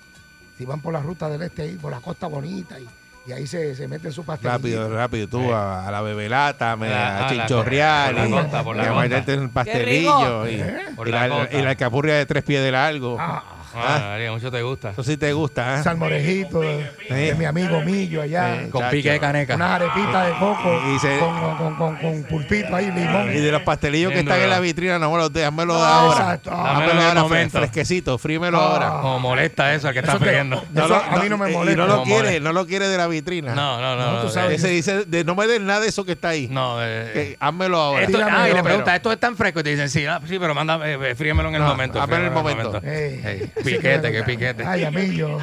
Si 0.59 0.65
van 0.65 0.81
por 0.81 0.93
la 0.93 1.01
ruta 1.01 1.29
del 1.29 1.43
este, 1.43 1.63
ahí, 1.63 1.75
por 1.77 1.93
la 1.93 2.01
costa 2.01 2.27
bonita, 2.27 2.81
y, 2.81 2.89
y 3.27 3.33
ahí 3.33 3.47
se, 3.47 3.75
se 3.75 3.89
meten 3.89 4.13
su 4.13 4.25
pastel. 4.25 4.51
Rápido, 4.51 4.89
rápido. 4.95 5.29
Tú 5.29 5.53
a, 5.53 5.87
a 5.87 5.91
la 5.91 6.01
bebelata, 6.03 6.77
me, 6.77 6.89
La- 6.89 7.19
a 7.19 7.21
la- 7.23 7.29
chinchorreal, 7.47 8.15
por 8.15 8.23
la 8.23 8.29
y, 8.29 8.31
costa, 8.31 8.63
por 8.65 8.77
la 8.77 8.85
y 8.85 8.87
a 8.87 8.93
meterte 8.95 9.37
un 9.37 9.49
pastelillo 9.51 10.47
y, 10.49 10.55
¿Eh? 10.55 10.79
La 11.07 11.29
costa. 11.29 11.57
y 11.59 11.63
la 11.63 11.71
alcapurria 11.71 12.15
de 12.15 12.27
tres 12.27 12.45
pies 12.45 12.63
de 12.63 12.71
largo. 12.73 13.17
Ah, 13.19 13.43
Ah, 13.77 14.07
María, 14.11 14.33
mucho 14.33 14.51
te 14.51 14.63
gusta. 14.63 14.91
Eso 14.91 15.03
sí 15.05 15.17
te 15.17 15.33
gusta, 15.33 15.79
¿eh? 15.81 15.83
salmorejito 15.83 16.61
de, 16.61 16.91
de 17.09 17.35
mi 17.35 17.45
amigo 17.45 17.81
Millo 17.83 18.23
allá. 18.23 18.61
Sí. 18.65 18.71
Con 18.71 18.81
Chacho. 18.83 18.93
pique 18.93 19.11
de 19.13 19.21
caneca. 19.21 19.55
Unas 19.55 19.71
arepitas 19.71 20.27
de 20.27 20.33
coco 20.39 20.83
Y 20.95 20.99
se- 20.99 21.19
con, 21.19 21.39
con, 21.41 21.57
con, 21.57 21.77
con- 21.77 21.97
con 21.97 22.23
pulpito 22.25 22.75
ahí, 22.75 22.91
limón. 22.91 23.31
Y 23.35 23.41
de 23.41 23.53
los 23.53 23.63
pastelillos 23.63 24.13
que 24.13 24.21
están 24.21 24.41
en 24.41 24.51
la 24.51 24.61
vitrina, 24.61 24.99
no 24.99 25.11
me 25.11 25.19
los 25.19 25.33
dejes, 25.33 25.49
házmelo 25.49 25.75
No, 25.75 25.85
ahora. 25.85 26.19
exacto. 26.21 26.51
Ah, 26.53 26.73
Dámelo 26.81 27.03
ahora 27.03 27.23
momento. 27.23 27.59
fresquecito, 27.59 28.19
frímelo 28.19 28.59
Ah. 28.61 28.67
ahora. 28.73 28.89
Como 29.03 29.19
molesta 29.21 29.75
eso, 29.75 29.93
que 29.93 29.99
está 30.01 30.19
friendo. 30.19 30.57
A 30.77 31.19
mí 31.23 31.29
no 31.29 31.39
me 31.39 31.51
molesta. 31.51 31.73
Y 31.73 31.77
no 31.77 31.87
lo 31.87 32.03
quiere, 32.05 32.41
no 32.41 32.53
lo 32.53 32.67
quiere 32.67 32.89
de 32.89 32.97
la 32.97 33.07
vitrina. 33.07 33.55
No, 33.55 33.81
no, 33.81 33.97
no. 33.97 34.13
No, 34.13 34.19
tú 34.21 34.27
no, 34.27 34.33
sabes. 34.33 34.53
eh, 34.53 34.55
Ese 34.57 34.69
dice, 34.69 35.05
de, 35.05 35.25
no 35.25 35.35
me 35.35 35.47
den 35.47 35.67
nada 35.67 35.81
de 35.81 35.89
eso 35.89 36.05
que 36.05 36.13
está 36.13 36.29
ahí. 36.31 36.49
No, 36.51 36.77
eh, 36.81 37.37
házmelo 37.41 37.77
ahora. 37.79 38.05
esto- 38.05 38.19
ah, 38.31 38.49
y 38.49 38.55
le 38.55 38.63
pregunta, 38.63 38.95
¿esto 38.97 39.13
es 39.13 39.19
tan 39.21 39.37
fresco? 39.37 39.61
Y 39.61 39.63
te 39.63 39.71
dicen, 39.71 39.89
sí, 39.91 40.07
ah, 40.07 40.21
sí, 40.27 40.39
pero 40.39 40.55
manda, 40.55 40.79
eh, 40.85 41.15
fríemelo 41.15 41.49
en 41.49 41.57
el 41.57 41.63
No, 41.63 41.69
momento. 41.69 42.01
hazme 42.01 42.17
en 42.17 42.23
el 42.25 42.31
momento. 42.31 42.81
Piquete, 43.67 44.11
gusta. 44.11 44.25
piquete. 44.27 44.65
Ay, 44.67 44.85
amillo. 44.85 45.39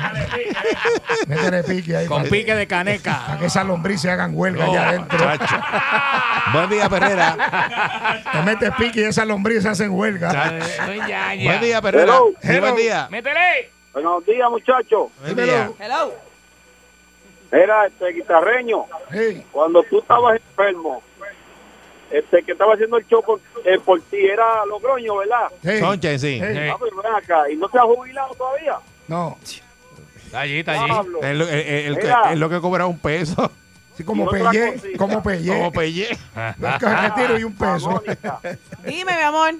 Métele 1.27 1.63
pique 1.63 1.95
ahí. 1.95 2.05
Con 2.07 2.19
para, 2.19 2.29
pique 2.29 2.55
de 2.55 2.67
para 2.67 2.79
caneca. 2.79 3.37
que 3.39 3.45
esas 3.45 3.65
lombrices 3.65 4.11
hagan 4.11 4.31
huelga 4.33 4.65
allá 4.65 4.89
adentro. 4.89 5.19
Buen 6.53 6.69
día, 6.69 6.89
Perrera. 6.89 8.21
Te 8.31 8.41
metes 8.41 8.71
pique 8.77 9.01
y 9.01 9.03
esas 9.03 9.27
lombrices 9.27 9.65
hacen 9.65 9.91
huelga. 9.91 10.53
Buen 11.43 11.61
día, 11.61 11.81
Perrera. 11.81 12.03
Hello. 12.03 12.31
Buen 12.41 12.55
Hello. 12.55 12.75
día. 12.75 13.07
¡Métele! 13.11 13.69
Buenos 13.93 14.25
días, 14.25 14.49
muchachos. 14.49 15.07
Día. 15.35 15.69
Hello. 15.79 16.13
Era 17.51 17.85
este 17.85 18.07
guitarreño, 18.07 18.85
cuando 19.51 19.83
tú 19.83 19.99
estabas 19.99 20.37
enfermo, 20.37 21.03
este 22.11 22.43
que 22.43 22.51
estaba 22.53 22.73
haciendo 22.73 22.97
el 22.97 23.07
show 23.07 23.23
por, 23.23 23.39
eh, 23.65 23.79
por 23.83 23.99
ti 24.01 24.17
era 24.25 24.65
Logroño, 24.65 25.17
¿verdad? 25.17 25.47
ey, 25.63 25.79
Sonchen, 25.79 26.19
sí. 26.19 26.39
Ey. 26.41 26.69
Ah, 26.69 26.75
pero 26.79 26.95
ven 27.01 27.13
acá, 27.15 27.49
¿y 27.49 27.55
no 27.55 27.67
se 27.69 27.77
ha 27.77 27.81
jubilado 27.83 28.33
todavía? 28.35 28.77
No, 29.07 29.37
Está 30.25 30.39
allí, 30.41 30.59
está 30.59 30.71
allí. 30.73 30.89
Pablo. 30.91 31.19
Es 31.21 31.35
lo, 31.37 31.47
el- 31.47 31.59
el- 31.59 31.97
es 32.31 32.37
lo 32.39 32.49
que 32.49 32.59
cobra 32.59 32.85
un 32.87 32.97
peso. 32.97 33.51
sí, 33.95 34.03
como 34.03 34.25
cosita. 34.25 34.49
como 34.97 35.21
pellé. 35.21 35.51
Como 35.53 35.71
pelle. 35.71 36.17
Carreteros 36.79 37.39
y 37.39 37.43
un 37.43 37.55
peso. 37.55 37.91
Mónica. 37.91 38.39
Dime, 38.83 39.15
mi 39.15 39.21
amor. 39.21 39.53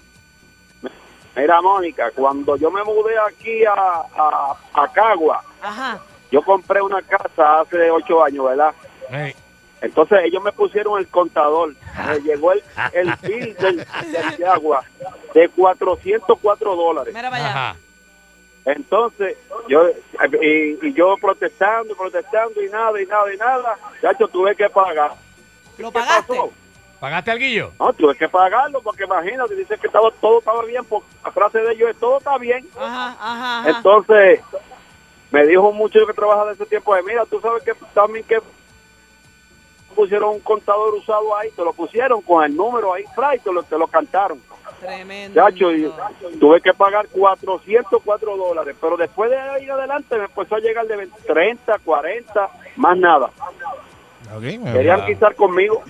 Mira, 1.36 1.62
Mónica, 1.62 2.12
cuando 2.15 2.56
yo 2.58 2.69
me 2.71 2.84
mudé 2.84 3.13
aquí 3.27 3.63
a, 3.65 3.73
a, 3.73 4.56
a 4.73 4.88
Cagua, 4.93 5.43
Ajá. 5.62 5.99
yo 6.32 6.41
compré 6.43 6.79
una 6.82 7.01
casa 7.01 7.62
hace 7.62 7.89
ocho 7.89 8.23
años, 8.23 8.45
¿verdad? 8.45 8.73
Ey. 9.12 9.36
Entonces 9.84 10.19
ellos 10.24 10.41
me 10.41 10.54
pusieron 10.54 10.98
el 10.98 11.08
contador. 11.10 11.76
Me 12.08 12.19
llegó 12.22 12.54
el, 12.54 12.63
el 12.93 13.13
bill 13.22 13.54
del, 13.56 13.78
del 13.78 14.38
de 14.38 14.46
agua 14.48 14.84
de 15.34 15.50
404 15.50 16.76
dólares. 16.76 17.13
Mira. 17.13 17.28
Ajá. 17.28 17.76
Entonces, 18.65 19.38
yo 19.67 19.89
y, 20.41 20.80
y 20.82 20.93
yo 20.93 21.15
protestando, 21.19 21.96
protestando 21.98 22.63
y 22.63 22.69
nada, 22.69 23.02
y 23.02 23.06
nada, 23.06 23.34
y 23.34 23.38
nada. 23.38 23.78
Chacho, 24.02 24.30
tuve 24.30 24.56
que 24.56 24.69
pagar. 24.69 25.12
¿Lo 25.78 25.91
¿Qué 25.91 26.00
pagaste? 26.00 26.34
pasó? 26.34 26.52
¿Pagaste 27.02 27.32
al 27.32 27.39
guillo? 27.39 27.74
No, 27.78 27.91
tuve 27.91 28.15
que 28.15 28.30
pagarlo 28.30 28.82
porque 28.82 29.04
imagínate, 29.04 29.54
dice 29.56 29.78
que 29.78 29.88
estaba, 29.88 30.10
todo 30.22 30.39
estaba 30.39 30.63
bien, 30.63 30.86
porque 30.86 31.08
la 31.26 31.32
frase 31.34 31.60
de 31.60 31.74
ellos 31.74 31.89
es 31.89 31.98
todo 31.98 32.19
está 32.19 32.38
bien. 32.38 32.65
Ajá, 32.78 33.17
ajá, 33.19 33.60
ajá. 33.60 33.69
Entonces, 33.69 34.39
me 35.30 35.46
dijo 35.46 35.67
un 35.67 35.76
muchacho 35.76 36.08
que 36.08 36.13
trabaja 36.13 36.46
de 36.46 36.54
ese 36.54 36.65
tiempo, 36.67 36.96
de, 36.96 37.04
mira, 37.04 37.26
tú 37.26 37.41
sabes 37.41 37.63
que 37.63 37.74
también 37.93 38.24
que 38.26 38.39
pusieron 39.93 40.29
un 40.32 40.39
contador 40.41 40.93
usado 40.95 41.36
ahí, 41.38 41.49
te 41.56 41.63
lo 41.63 41.73
pusieron 41.73 42.21
con 42.21 42.43
el 42.43 42.56
número 42.56 42.93
ahí, 42.93 43.03
fray, 43.15 43.39
te 43.39 43.51
lo, 43.51 43.63
te 43.63 43.77
lo 43.77 43.88
cantaron. 43.88 44.39
Tremendo. 44.79 45.39
Chacho, 45.41 45.71
y 45.71 45.89
tuve 46.39 46.60
que 46.60 46.73
pagar 46.73 47.08
404 47.10 48.38
dólares, 48.38 48.75
pero 48.82 48.97
después 48.97 49.29
de 49.29 49.38
ahí 49.39 49.63
en 49.63 49.71
adelante 49.71 50.17
me 50.17 50.25
empezó 50.25 50.56
a 50.56 50.60
llegar 50.60 50.86
de 50.88 50.97
20, 50.97 51.21
30, 51.25 51.79
40, 51.86 52.49
más 52.75 52.97
nada. 52.97 53.29
Querían 54.41 55.06
quitar 55.06 55.36
conmigo. 55.36 55.82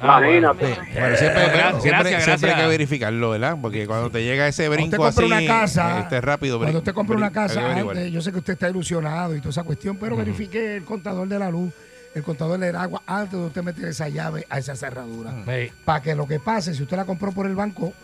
Ah, 0.00 0.20
Imagínate. 0.20 0.66
Sí, 0.66 0.72
bueno, 0.94 1.16
siempre, 1.16 1.42
Gracias, 1.42 1.52
bueno, 1.52 1.80
siempre, 1.80 2.10
gracias, 2.10 2.24
siempre 2.24 2.50
hay 2.52 2.62
que 2.62 2.68
verificarlo, 2.68 3.30
¿verdad? 3.30 3.56
Porque 3.60 3.86
cuando 3.86 4.10
te 4.10 4.22
llega 4.22 4.46
ese 4.46 4.66
Cuando 4.68 4.76
brinco 4.76 5.02
usted 5.02 5.22
compra 5.22 5.36
así, 5.36 5.44
una 5.46 5.60
casa, 5.60 6.00
este 6.00 6.20
rápido. 6.20 6.58
cuando 6.58 6.78
usted 6.78 6.94
compra 6.94 7.16
una 7.16 7.32
casa, 7.32 7.64
averiguar. 7.64 7.96
antes, 7.96 8.12
yo 8.12 8.20
sé 8.20 8.30
que 8.30 8.38
usted 8.38 8.52
está 8.52 8.68
ilusionado 8.70 9.34
y 9.34 9.38
toda 9.38 9.50
esa 9.50 9.64
cuestión, 9.64 9.96
pero 9.96 10.16
verifique 10.16 10.76
el 10.76 10.84
contador 10.84 11.26
de 11.26 11.38
la 11.40 11.50
luz, 11.50 11.72
el 12.18 12.24
contador 12.24 12.58
del 12.58 12.76
agua, 12.76 13.02
antes 13.06 13.32
de 13.38 13.46
usted 13.46 13.62
meter 13.62 13.86
esa 13.86 14.08
llave 14.08 14.46
a 14.50 14.58
esa 14.58 14.76
cerradura. 14.76 15.32
Ey. 15.46 15.72
Para 15.84 16.02
que 16.02 16.14
lo 16.14 16.26
que 16.26 16.38
pase, 16.40 16.74
si 16.74 16.82
usted 16.82 16.96
la 16.96 17.04
compró 17.04 17.32
por 17.32 17.46
el 17.46 17.54
banco, 17.54 17.94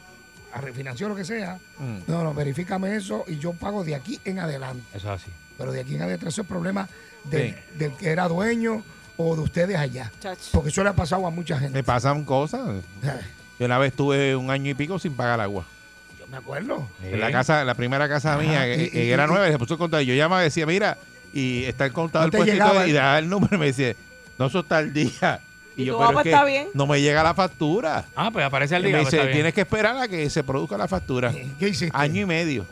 a 0.53 0.61
refinanciar 0.61 1.11
lo 1.11 1.16
que 1.16 1.24
sea, 1.24 1.59
Mm. 1.79 1.98
no, 2.07 2.22
no, 2.24 2.33
verifícame 2.33 2.94
eso 2.96 3.24
y 3.27 3.38
yo 3.38 3.53
pago 3.55 3.83
de 3.85 3.94
aquí 3.96 4.20
en 4.24 4.38
adelante. 4.38 4.85
Eso 4.94 5.12
es 5.12 5.22
así. 5.22 5.31
Pero 5.59 5.72
de 5.72 5.81
aquí 5.81 5.96
en 5.96 6.03
adelante 6.03 6.29
eso 6.29 6.42
es 6.42 6.46
problema 6.48 6.88
del, 7.24 7.50
Sí. 7.55 7.57
del 7.79 7.92
que 7.96 8.11
era 8.11 8.29
dueño 8.29 8.83
o 9.16 9.35
de 9.37 9.42
ustedes 9.42 9.77
allá. 9.77 10.11
Porque 10.53 10.68
eso 10.70 10.83
le 10.85 10.90
ha 10.90 10.94
pasado 10.94 11.27
a 11.27 11.31
mucha 11.31 11.59
gente. 11.59 11.72
Me 11.77 11.83
pasan 11.85 12.24
cosas. 12.24 12.61
Yo 13.59 13.66
una 13.66 13.79
vez 13.79 13.90
estuve 13.92 14.35
un 14.37 14.50
año 14.50 14.70
y 14.70 14.74
pico 14.74 14.98
sin 14.98 15.14
pagar 15.14 15.40
agua. 15.40 15.64
Yo 16.20 16.27
me 16.29 16.37
acuerdo. 16.37 16.88
En 17.03 17.20
la 17.20 17.31
casa, 17.33 17.64
la 17.64 17.74
primera 17.74 18.09
casa 18.09 18.37
mía, 18.38 18.59
Ajá, 18.59 18.64
que, 18.66 18.83
y- 18.85 18.90
que 18.90 19.05
y- 19.07 19.11
era 19.11 19.24
y- 19.24 19.29
nueva, 19.29 19.48
y 19.48 19.53
se 19.53 19.59
puso 19.59 19.74
el 19.74 19.79
contador. 19.79 20.05
Yo 20.05 20.14
llamaba 20.14 20.42
y 20.42 20.44
decía, 20.46 20.66
mira, 20.66 20.98
y 21.35 21.64
está 21.64 21.85
el 21.87 21.92
contador 21.92 22.29
No 22.29 22.38
puesto 22.38 22.55
y 22.55 22.90
y 22.90 22.92
daba 22.92 23.18
el 23.18 23.29
número 23.29 23.57
y 23.57 23.59
me 23.59 23.66
decía, 23.66 23.94
no, 24.38 24.47
eso 24.47 24.61
está 24.61 24.79
al 24.79 24.92
día. 24.92 25.40
Y, 25.77 25.83
¿Y 25.83 25.85
yo, 25.87 25.94
tu 25.99 26.07
pero 26.07 26.18
es 26.20 26.23
que 26.23 26.31
está 26.31 26.44
bien? 26.44 26.68
no 26.73 26.87
me 26.87 27.01
llega 27.03 27.23
la 27.25 27.35
factura. 27.35 28.05
Ah, 28.14 28.31
pues 28.33 28.44
aparece 28.47 28.77
al 28.77 28.83
Y 28.83 28.87
día. 28.88 28.97
me 28.99 29.03
pues, 29.03 29.11
dice, 29.11 29.16
está 29.16 29.27
bien. 29.27 29.37
tienes 29.38 29.55
que 29.55 29.61
esperar 29.62 29.97
a 29.99 30.07
que 30.09 30.31
se 30.31 30.44
produzca 30.44 30.79
la 30.79 30.87
factura. 30.87 31.33
¿Qué 31.59 31.68
hiciste? 31.68 31.90
Año 31.99 32.20
y 32.23 32.27
medio. 32.27 32.64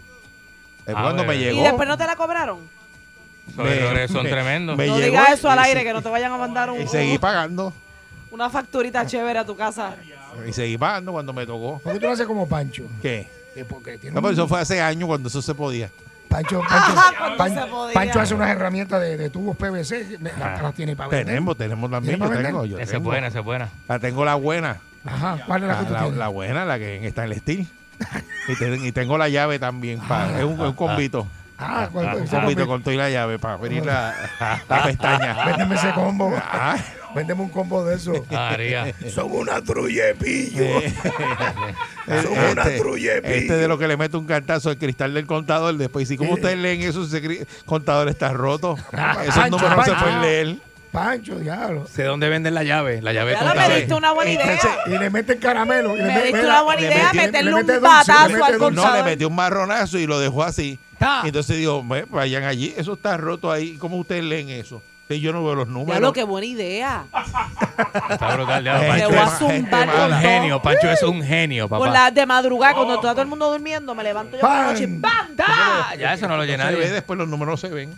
Después 0.87 0.97
Ah, 0.97 1.03
cuando 1.03 1.23
me 1.23 1.27
bueno. 1.27 1.41
llegó. 1.43 1.61
¿Y 1.61 1.63
después 1.65 1.89
no 1.89 1.99
te 1.99 2.07
la 2.07 2.15
cobraron? 2.17 2.59
Errores 3.59 4.11
son 4.11 4.23
me- 4.23 4.31
tremendos. 4.31 4.77
me 4.77 4.87
no 4.87 4.95
llegó 4.97 5.07
digas 5.19 5.33
eso 5.39 5.51
al 5.51 5.59
aire, 5.59 5.81
se- 5.81 5.87
que 5.87 5.93
no 5.93 6.01
te 6.03 6.09
vayan 6.09 6.33
a 6.33 6.37
mandar 6.37 6.71
un, 6.71 6.81
Y 6.81 6.87
seguí 6.87 7.19
pagando. 7.19 7.73
una 8.31 8.49
facturita 8.49 9.05
chévere 9.05 9.39
a 9.41 9.45
tu 9.45 9.57
casa. 9.57 9.97
Y 10.49 10.53
seguí 10.53 10.79
pagando 10.79 11.13
cuando 11.13 11.33
me 11.33 11.45
tocó. 11.45 11.81
¿Por 11.83 11.93
qué 11.95 11.99
tú 11.99 12.07
lo 12.07 12.13
haces 12.13 12.27
como 12.27 12.49
Pancho? 12.49 12.85
¿Qué? 13.03 13.29
Que 13.55 13.65
porque 13.65 13.99
tiene 13.99 14.15
No, 14.15 14.21
un- 14.21 14.23
pero 14.23 14.33
eso 14.35 14.49
fue 14.49 14.61
hace 14.61 14.81
años 14.81 15.07
cuando 15.09 15.29
eso 15.29 15.43
se 15.43 15.55
podía. 15.55 15.91
Pancho, 16.33 16.61
Pancho, 16.61 16.93
Ajá, 16.99 17.37
Pan-. 17.37 17.55
Pancho 17.95 18.21
hace 18.21 18.35
unas 18.35 18.51
herramientas 18.51 19.01
de, 19.01 19.17
de 19.17 19.31
tubos 19.31 19.57
PVC, 19.57 20.19
la- 20.39 20.61
las 20.63 20.75
tiene 20.75 20.97
para 20.97 21.09
vender. 21.11 21.27
Tenemos, 21.27 21.57
tenemos 21.57 21.91
también. 21.91 22.19
¿Tiene 22.19 22.35
Yo 22.37 22.43
tengo, 22.43 22.65
yo 22.67 22.77
Esa 22.77 22.85
es 22.85 22.91
tengo. 22.93 23.05
buena, 23.05 23.27
esa 23.29 23.39
es 23.41 23.45
buena. 23.45 23.69
La 23.89 23.99
tengo 23.99 24.25
la 24.25 24.35
buena. 24.35 24.77
Ajá, 25.05 25.39
¿cuál 25.47 25.63
es 25.63 25.69
la 25.69 25.75
La, 25.75 25.81
que 25.81 25.87
tú 25.87 25.93
la- 25.93 25.99
tienes? 26.01 26.19
la 26.19 26.29
buena, 26.29 26.65
la 26.65 26.79
que 26.79 27.07
está 27.07 27.25
en 27.25 27.33
el 27.33 27.39
steel. 27.41 27.67
y, 28.49 28.57
te- 28.57 28.77
y 28.89 28.93
tengo 28.93 29.19
la 29.19 29.29
llave 29.29 29.59
también. 29.59 30.01
pa- 30.01 30.39
es 30.39 30.45
un, 30.45 30.59
un 30.61 30.73
combito. 30.73 31.27
Ah, 31.59 31.89
¿cuál- 31.93 32.17
Un 32.17 32.23
ese 32.25 32.35
combito 32.37 32.63
combi- 32.65 32.67
con 32.67 32.83
toda 32.83 32.97
la 32.97 33.11
llave 33.11 33.39
para 33.39 33.55
abrir 33.55 33.85
la, 33.87 34.15
la 34.69 34.83
pestaña. 34.83 35.45
Véndeme 35.47 35.75
ese 35.77 35.91
combo. 35.93 36.33
Ah, 36.37 36.77
Véndeme 37.15 37.43
un 37.43 37.49
combo 37.51 37.85
de 37.85 37.97
eso. 37.97 38.13
María. 38.31 38.93
Son 39.15 39.31
una 39.33 39.61
trulla 39.63 40.07
de 40.07 40.15
pillo. 40.15 40.65
El- 40.65 40.93
Son 42.23 42.33
una 42.33 42.65
de 42.65 42.77
este, 42.77 43.39
este 43.39 43.53
de 43.55 43.69
lo 43.69 43.79
que 43.79 43.87
le 43.89 43.97
mete 43.97 44.17
un 44.17 44.27
cantazo 44.27 44.71
al 44.71 44.79
cristal 44.79 45.15
del 45.15 45.27
contador 45.27 45.77
después. 45.77 46.11
Y 46.11 46.17
como 46.17 46.33
ustedes 46.35 46.59
leen 46.59 46.83
eso, 46.83 47.05
ese 47.05 47.47
contador 47.65 48.09
está 48.09 48.33
roto. 48.33 48.77
Esos 49.27 49.51
números 49.51 49.77
no 49.77 49.85
se 49.85 49.93
pueden 49.95 50.21
leer. 50.23 50.57
Pancho, 50.91 51.39
diablo. 51.39 51.87
¿De 51.97 52.05
dónde 52.05 52.29
venden 52.29 52.53
la 52.53 52.65
llave? 52.65 53.01
La 53.01 53.15
llave 53.15 53.33
Ya 53.33 53.55
me 53.55 53.77
diste 53.77 53.95
una 53.95 54.13
buena 54.13 54.31
idea. 54.31 54.53
Entonces, 54.53 54.79
y 54.89 54.99
le 54.99 55.09
meten 55.09 55.39
caramelo. 55.39 55.95
Y 55.97 56.01
le 56.01 56.05
Me 56.05 56.23
diste 56.25 56.41
una 56.45 56.61
buena 56.63 56.83
idea, 56.83 57.11
mete- 57.15 57.27
meterle 57.27 57.51
le 57.51 57.55
un 57.57 57.67
mete 57.67 57.73
al 57.73 57.81
dulce. 57.81 58.13
No, 58.13 58.49
le 58.51 58.59
contador. 58.59 59.05
metió 59.07 59.29
un 59.29 59.35
marronazo 59.35 59.99
y 59.99 60.07
lo 60.07 60.21
dejó 60.21 60.43
así. 60.43 60.79
Entonces 61.25 61.57
digo, 61.57 61.83
"Ve, 61.87 62.05
vayan 62.11 62.45
allí, 62.45 62.75
eso 62.77 62.93
está 62.93 63.17
roto 63.17 63.51
ahí. 63.51 63.77
¿Cómo 63.79 63.97
ustedes 63.97 64.23
leen 64.23 64.51
eso? 64.51 64.83
Si 65.09 65.21
yo 65.21 65.33
no 65.33 65.45
veo 65.45 65.55
los 65.55 65.69
números. 65.69 65.95
Ya 65.95 66.01
lo 66.01 66.13
que 66.13 66.25
buena 66.25 66.47
idea. 66.47 67.05
Está 68.11 68.35
brutal. 68.35 68.65
Ya, 68.65 68.81
Te 68.81 68.87
Pancho 68.89 69.09
voy 69.11 69.19
a 69.19 69.27
zumbar 69.29 69.87
con 69.91 70.01
un 70.05 70.11
todo. 70.11 70.21
genio. 70.21 70.63
Pancho 70.63 70.91
es 70.91 71.03
un 71.03 71.23
genio, 71.23 71.69
Por 71.69 71.79
papá. 71.81 71.91
la 71.93 72.11
de 72.11 72.25
madrugada, 72.27 72.75
cuando 72.75 72.95
está 72.95 73.11
todo 73.13 73.23
el 73.23 73.29
mundo 73.29 73.51
durmiendo, 73.51 73.95
me 73.95 74.03
levanto 74.05 74.37
yo 74.37 74.41
por 74.41 74.51
la 74.51 74.73
noche 74.73 74.85
y 74.85 74.87
¡Pam! 74.99 75.37
¡pam! 75.37 75.37
¡ta! 75.37 75.95
Ya 75.99 76.15
eso 76.15 76.27
no 76.29 76.37
lo 76.37 76.45
se 76.45 76.51
ve, 76.53 76.57
nadie. 76.57 76.91
después 76.91 77.19
los 77.19 77.29
números 77.29 77.61
se 77.61 77.69
ven. 77.69 77.91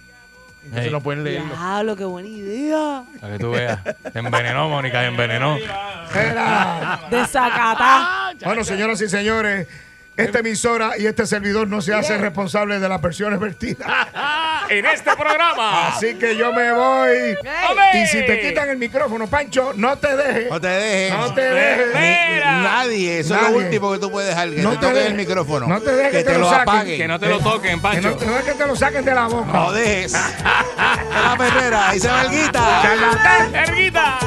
Entonces 0.64 0.87
Hey. 0.87 0.90
no 0.90 1.01
pueden 1.03 1.23
leerlo. 1.25 1.55
Diablo, 1.55 1.95
qué 1.97 2.05
buena 2.05 2.29
idea. 2.29 3.05
Para 3.21 3.33
que 3.35 3.38
tú 3.38 3.51
veas. 3.51 3.79
Te 3.85 4.19
envenenó, 4.19 4.69
Mónica, 4.71 5.01
te 5.01 5.07
envenenó. 5.09 5.57
Era. 6.14 7.01
Desacatá. 7.11 8.33
Bueno, 8.45 8.64
señoras 8.64 9.01
y 9.03 9.09
señores, 9.11 9.69
esta 10.17 10.38
emisora 10.38 10.93
y 10.99 11.05
este 11.07 11.27
servidor 11.27 11.69
no 11.69 11.81
se 11.83 11.93
hacen 11.93 12.21
responsables 12.21 12.81
de 12.81 12.88
las 12.88 13.01
versiones 13.01 13.38
vertidas. 13.38 13.87
en 14.68 14.87
este 14.87 15.14
programa. 15.16 15.88
Así 15.88 16.14
que 16.14 16.37
yo 16.37 16.53
me 16.53 16.72
voy. 16.72 17.37
Y 17.94 18.07
si 18.07 18.24
te 18.24 18.40
quitan 18.40 18.68
el 18.70 18.77
micrófono, 18.79 19.27
Pancho, 19.27 19.72
no 19.77 19.96
te 19.98 20.16
dejes. 20.16 20.50
No 20.50 20.61
te 20.61 20.68
dejes. 20.68 21.18
No 21.18 21.35
te 21.35 21.40
dejes. 21.42 22.44
Nadie. 22.44 23.18
Eso 23.20 23.35
es 23.35 23.42
lo 23.50 23.57
último 23.57 23.92
que 23.92 23.98
tú 23.98 24.11
puedes 24.11 24.31
dejar. 24.31 24.50
Que 24.50 24.62
No 24.62 24.70
te 24.72 24.77
te 24.79 24.87
toquen 24.87 25.07
el 25.07 25.14
micrófono. 25.14 25.66
No 25.66 25.81
te 25.81 25.92
dejes 25.94 26.12
que 26.12 26.18
que 26.18 26.24
te 26.24 26.31
te 26.33 26.38
lo 26.38 26.44
lo 26.44 26.50
saquen. 26.50 26.68
apaguen. 26.68 26.96
Que 26.98 27.09
no 27.09 27.18
te 27.20 27.29
lo 27.29 27.38
toquen, 27.40 27.70
Que 27.70 27.77
no, 27.77 27.83
Pancho. 27.83 28.27
no 28.27 28.38
es 28.38 28.44
que 28.44 28.53
te 28.53 28.66
lo 28.66 28.77
saquen 28.77 29.05
de 29.05 29.14
la 29.14 29.27
boca. 29.27 29.53
No 29.53 29.72
dejes. 29.72 30.12
la 30.77 31.35
perrera. 31.38 31.88
Ahí 31.90 32.00
se 32.00 32.09
va 32.09 32.22
el 32.22 32.31
guita. 32.31 32.81
Charlatán. 32.83 33.55
¡Erguita! 33.55 34.18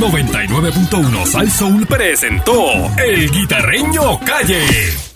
99.1 0.00 1.26
Sal 1.26 1.50
Soul 1.50 1.86
presentó 1.86 2.56
El 2.96 3.30
Guitarreño 3.30 4.18
Calle. 4.20 5.09